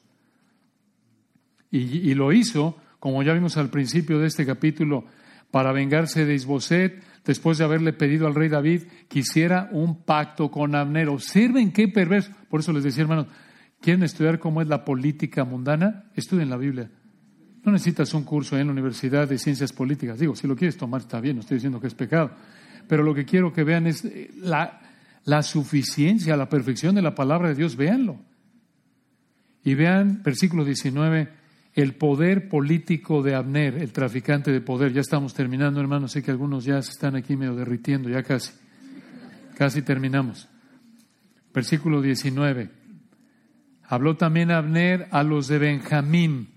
[1.73, 5.05] Y, lo hizo, como ya vimos al principio de este capítulo,
[5.51, 10.51] para vengarse de Isboset, después de haberle pedido al rey David que hiciera un pacto
[10.51, 11.07] con Abner.
[11.07, 12.31] Observen qué perverso.
[12.49, 13.27] Por eso les decía, hermanos,
[13.79, 16.11] ¿quieren estudiar cómo es la política mundana?
[16.13, 16.89] Estudien la Biblia.
[17.63, 20.19] No necesitas un curso en la Universidad de Ciencias Políticas.
[20.19, 22.31] Digo, si lo quieres tomar está bien, no estoy diciendo que es pecado.
[22.87, 24.81] Pero lo que quiero que vean es eh, la,
[25.25, 27.75] la suficiencia, la perfección de la palabra de Dios.
[27.75, 28.17] Véanlo.
[29.63, 31.29] Y vean, versículo 19,
[31.75, 34.91] el poder político de Abner, el traficante de poder.
[34.91, 36.13] Ya estamos terminando, hermanos.
[36.13, 38.53] Sé que algunos ya se están aquí medio derritiendo, ya casi.
[39.55, 40.49] Casi terminamos.
[41.53, 42.71] Versículo 19.
[43.83, 46.50] Habló también Abner a los de Benjamín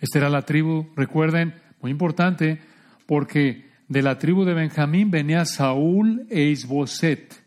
[0.00, 2.60] esta era la tribu, recuerden, muy importante,
[3.06, 7.42] porque de la tribu de Benjamín venía Saúl e Isboset.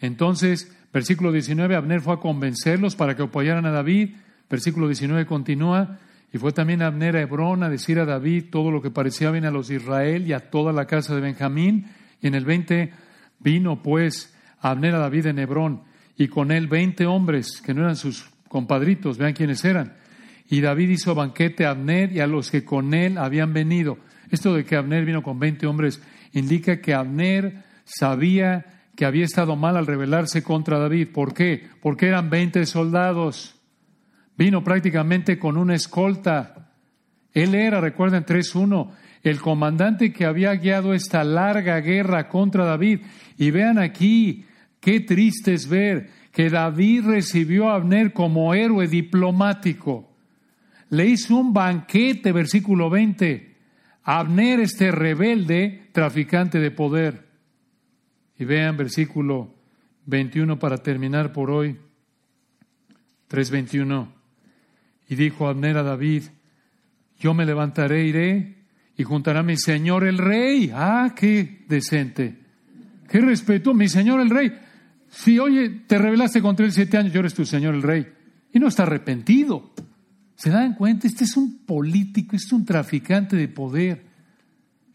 [0.00, 4.14] Entonces, versículo 19, Abner fue a convencerlos para que apoyaran a David.
[4.48, 5.98] Versículo 19 continúa,
[6.32, 9.44] y fue también Abner a Hebrón a decir a David todo lo que parecía bien
[9.44, 11.86] a los de Israel y a toda la casa de Benjamín.
[12.20, 12.92] Y en el 20
[13.40, 15.82] vino pues Abner a David en Hebrón
[16.16, 19.94] y con él veinte hombres que no eran sus compadritos, vean quiénes eran.
[20.50, 23.98] Y David hizo banquete a Abner y a los que con él habían venido.
[24.30, 29.54] Esto de que Abner vino con veinte hombres indica que Abner sabía que había estado
[29.54, 31.10] mal al rebelarse contra David.
[31.14, 31.68] ¿Por qué?
[31.80, 33.60] Porque eran veinte soldados.
[34.36, 36.72] Vino prácticamente con una escolta.
[37.32, 38.90] Él era, recuerden 3.1,
[39.22, 43.02] el comandante que había guiado esta larga guerra contra David.
[43.38, 44.46] Y vean aquí,
[44.80, 50.09] qué triste es ver que David recibió a Abner como héroe diplomático.
[50.90, 53.56] Le hizo un banquete, versículo 20.
[54.02, 57.28] Abner, este rebelde, traficante de poder.
[58.38, 59.54] Y vean versículo
[60.06, 61.78] 21 para terminar por hoy.
[63.30, 64.08] 3.21.
[65.08, 66.24] Y dijo Abner a David,
[67.18, 68.56] yo me levantaré, iré
[68.96, 70.70] y juntará a mi señor el rey.
[70.74, 72.38] Ah, qué decente.
[73.08, 74.52] Qué respeto, mi señor el rey.
[75.08, 78.06] Si, oye, te rebelaste contra él siete años, yo eres tu señor el rey.
[78.52, 79.72] Y no está arrepentido.
[80.40, 81.06] ¿Se dan cuenta?
[81.06, 84.06] Este es un político, este es un traficante de poder.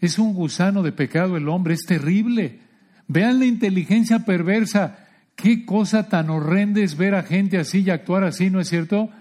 [0.01, 2.61] Es un gusano de pecado el hombre, es terrible.
[3.07, 5.07] Vean la inteligencia perversa.
[5.35, 9.11] Qué cosa tan horrenda es ver a gente así y actuar así, ¿no es cierto?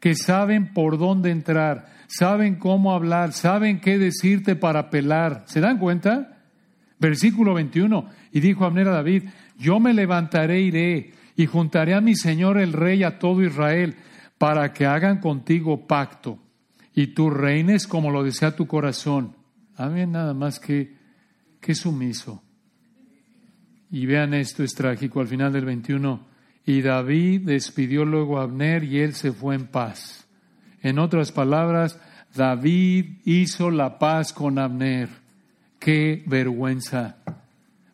[0.00, 5.44] Que saben por dónde entrar, saben cómo hablar, saben qué decirte para pelar.
[5.46, 6.38] ¿Se dan cuenta?
[6.98, 8.10] Versículo 21.
[8.32, 12.72] Y dijo Abner a David, yo me levantaré, iré y juntaré a mi Señor el
[12.72, 13.94] Rey a todo Israel
[14.38, 16.38] para que hagan contigo pacto
[16.94, 19.36] y tú reines como lo desea tu corazón.
[19.76, 20.96] Amén, nada más que,
[21.60, 22.42] que sumiso.
[23.90, 26.26] Y vean esto, es trágico al final del 21.
[26.66, 30.26] Y David despidió luego a Abner y él se fue en paz.
[30.82, 32.00] En otras palabras,
[32.34, 35.08] David hizo la paz con Abner.
[35.78, 37.16] Qué vergüenza.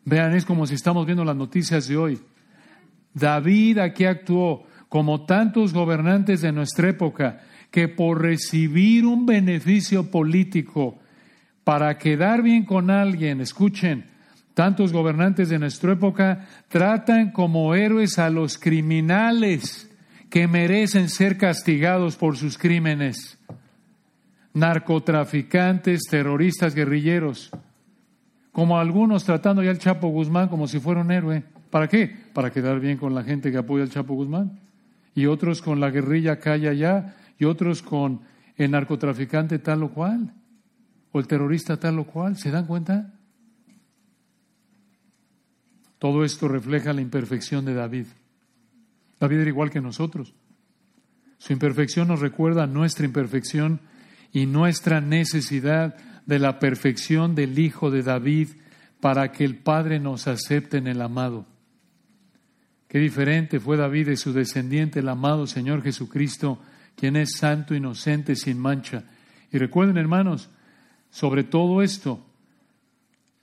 [0.03, 2.19] Vean, es como si estamos viendo las noticias de hoy.
[3.13, 4.65] David aquí actuó
[4.95, 10.97] como tantos gobernantes de nuestra época que por recibir un beneficio político,
[11.65, 14.05] para quedar bien con alguien, escuchen,
[14.53, 19.91] tantos gobernantes de nuestra época tratan como héroes a los criminales
[20.29, 23.37] que merecen ser castigados por sus crímenes.
[24.53, 27.51] Narcotraficantes, terroristas, guerrilleros
[28.53, 31.43] como algunos tratando ya al Chapo Guzmán como si fuera un héroe.
[31.69, 32.15] ¿Para qué?
[32.31, 34.63] Para quedar bien con la gente que apoya al Chapo Guzmán.
[35.15, 38.21] Y otros con la guerrilla acá y allá, y otros con
[38.57, 40.33] el narcotraficante tal o cual,
[41.11, 42.37] o el terrorista tal o cual.
[42.37, 43.13] ¿Se dan cuenta?
[45.97, 48.07] Todo esto refleja la imperfección de David.
[49.19, 50.35] David era igual que nosotros.
[51.37, 53.79] Su imperfección nos recuerda nuestra imperfección
[54.31, 55.95] y nuestra necesidad
[56.25, 58.49] de la perfección del Hijo de David
[58.99, 61.45] para que el Padre nos acepte en el amado.
[62.87, 66.59] Qué diferente fue David de su descendiente, el amado Señor Jesucristo,
[66.95, 69.03] quien es santo, inocente, sin mancha.
[69.51, 70.49] Y recuerden, hermanos,
[71.09, 72.25] sobre todo esto,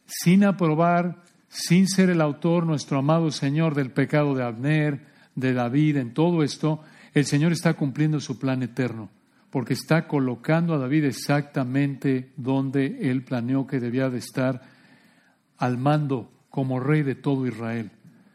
[0.07, 5.97] sin aprobar, sin ser el autor, nuestro amado Señor, del pecado de Abner, de David,
[5.97, 6.83] en todo esto,
[7.15, 9.11] el Señor está cumpliendo su plan eterno
[9.53, 14.63] porque está colocando a David exactamente donde él planeó que debía de estar
[15.59, 17.91] al mando como rey de todo Israel.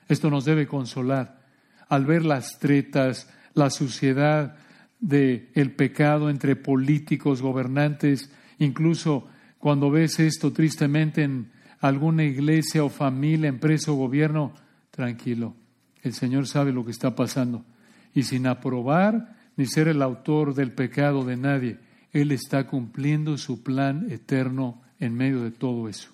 [0.08, 1.42] Esto nos debe consolar
[1.90, 4.58] al ver las tretas, la suciedad
[5.00, 9.28] del el pecado entre políticos, gobernantes, incluso
[9.58, 14.54] cuando ves esto tristemente en alguna iglesia o familia, empresa o gobierno,
[14.92, 15.56] tranquilo,
[16.02, 17.66] el Señor sabe lo que está pasando.
[18.14, 21.80] Y sin aprobar ni ser el autor del pecado de nadie.
[22.14, 26.12] Él está cumpliendo su plan eterno en medio de todo eso.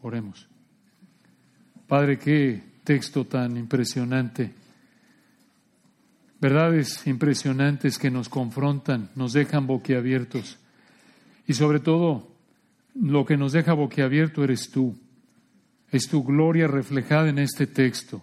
[0.00, 0.47] Oremos.
[1.88, 4.52] Padre, qué texto tan impresionante.
[6.38, 10.58] Verdades impresionantes que nos confrontan, nos dejan boquiabiertos.
[11.46, 12.30] Y sobre todo,
[12.94, 14.98] lo que nos deja boquiabierto eres tú.
[15.90, 18.22] Es tu gloria reflejada en este texto.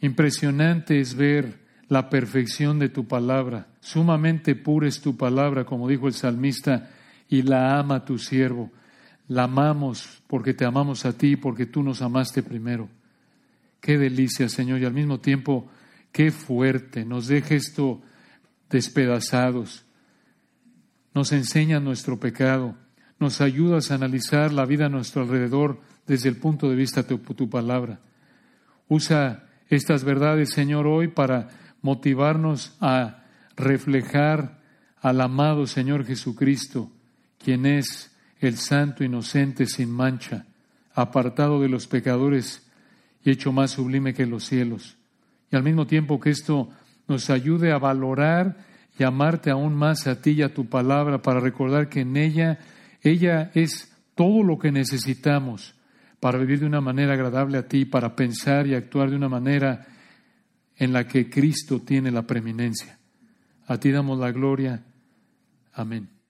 [0.00, 3.68] Impresionante es ver la perfección de tu palabra.
[3.80, 6.90] Sumamente pura es tu palabra, como dijo el salmista,
[7.28, 8.72] y la ama tu siervo.
[9.28, 12.88] La amamos porque te amamos a ti, porque tú nos amaste primero.
[13.80, 15.68] Qué delicia, Señor, y al mismo tiempo,
[16.12, 17.04] qué fuerte.
[17.04, 18.00] Nos deja esto
[18.70, 19.84] despedazados.
[21.14, 22.76] Nos enseña nuestro pecado.
[23.18, 27.16] Nos ayudas a analizar la vida a nuestro alrededor desde el punto de vista de
[27.16, 28.00] tu, tu palabra.
[28.88, 31.48] Usa estas verdades, Señor, hoy para
[31.80, 33.24] motivarnos a
[33.56, 34.60] reflejar
[35.00, 36.90] al amado Señor Jesucristo,
[37.38, 38.11] quien es
[38.46, 40.46] el santo inocente sin mancha,
[40.94, 42.66] apartado de los pecadores
[43.24, 44.96] y hecho más sublime que los cielos.
[45.50, 46.70] Y al mismo tiempo que esto
[47.08, 48.56] nos ayude a valorar
[48.98, 52.58] y amarte aún más a ti y a tu palabra para recordar que en ella,
[53.00, 55.74] ella es todo lo que necesitamos
[56.20, 59.86] para vivir de una manera agradable a ti, para pensar y actuar de una manera
[60.76, 62.98] en la que Cristo tiene la preeminencia.
[63.66, 64.82] A ti damos la gloria.
[65.72, 66.21] Amén.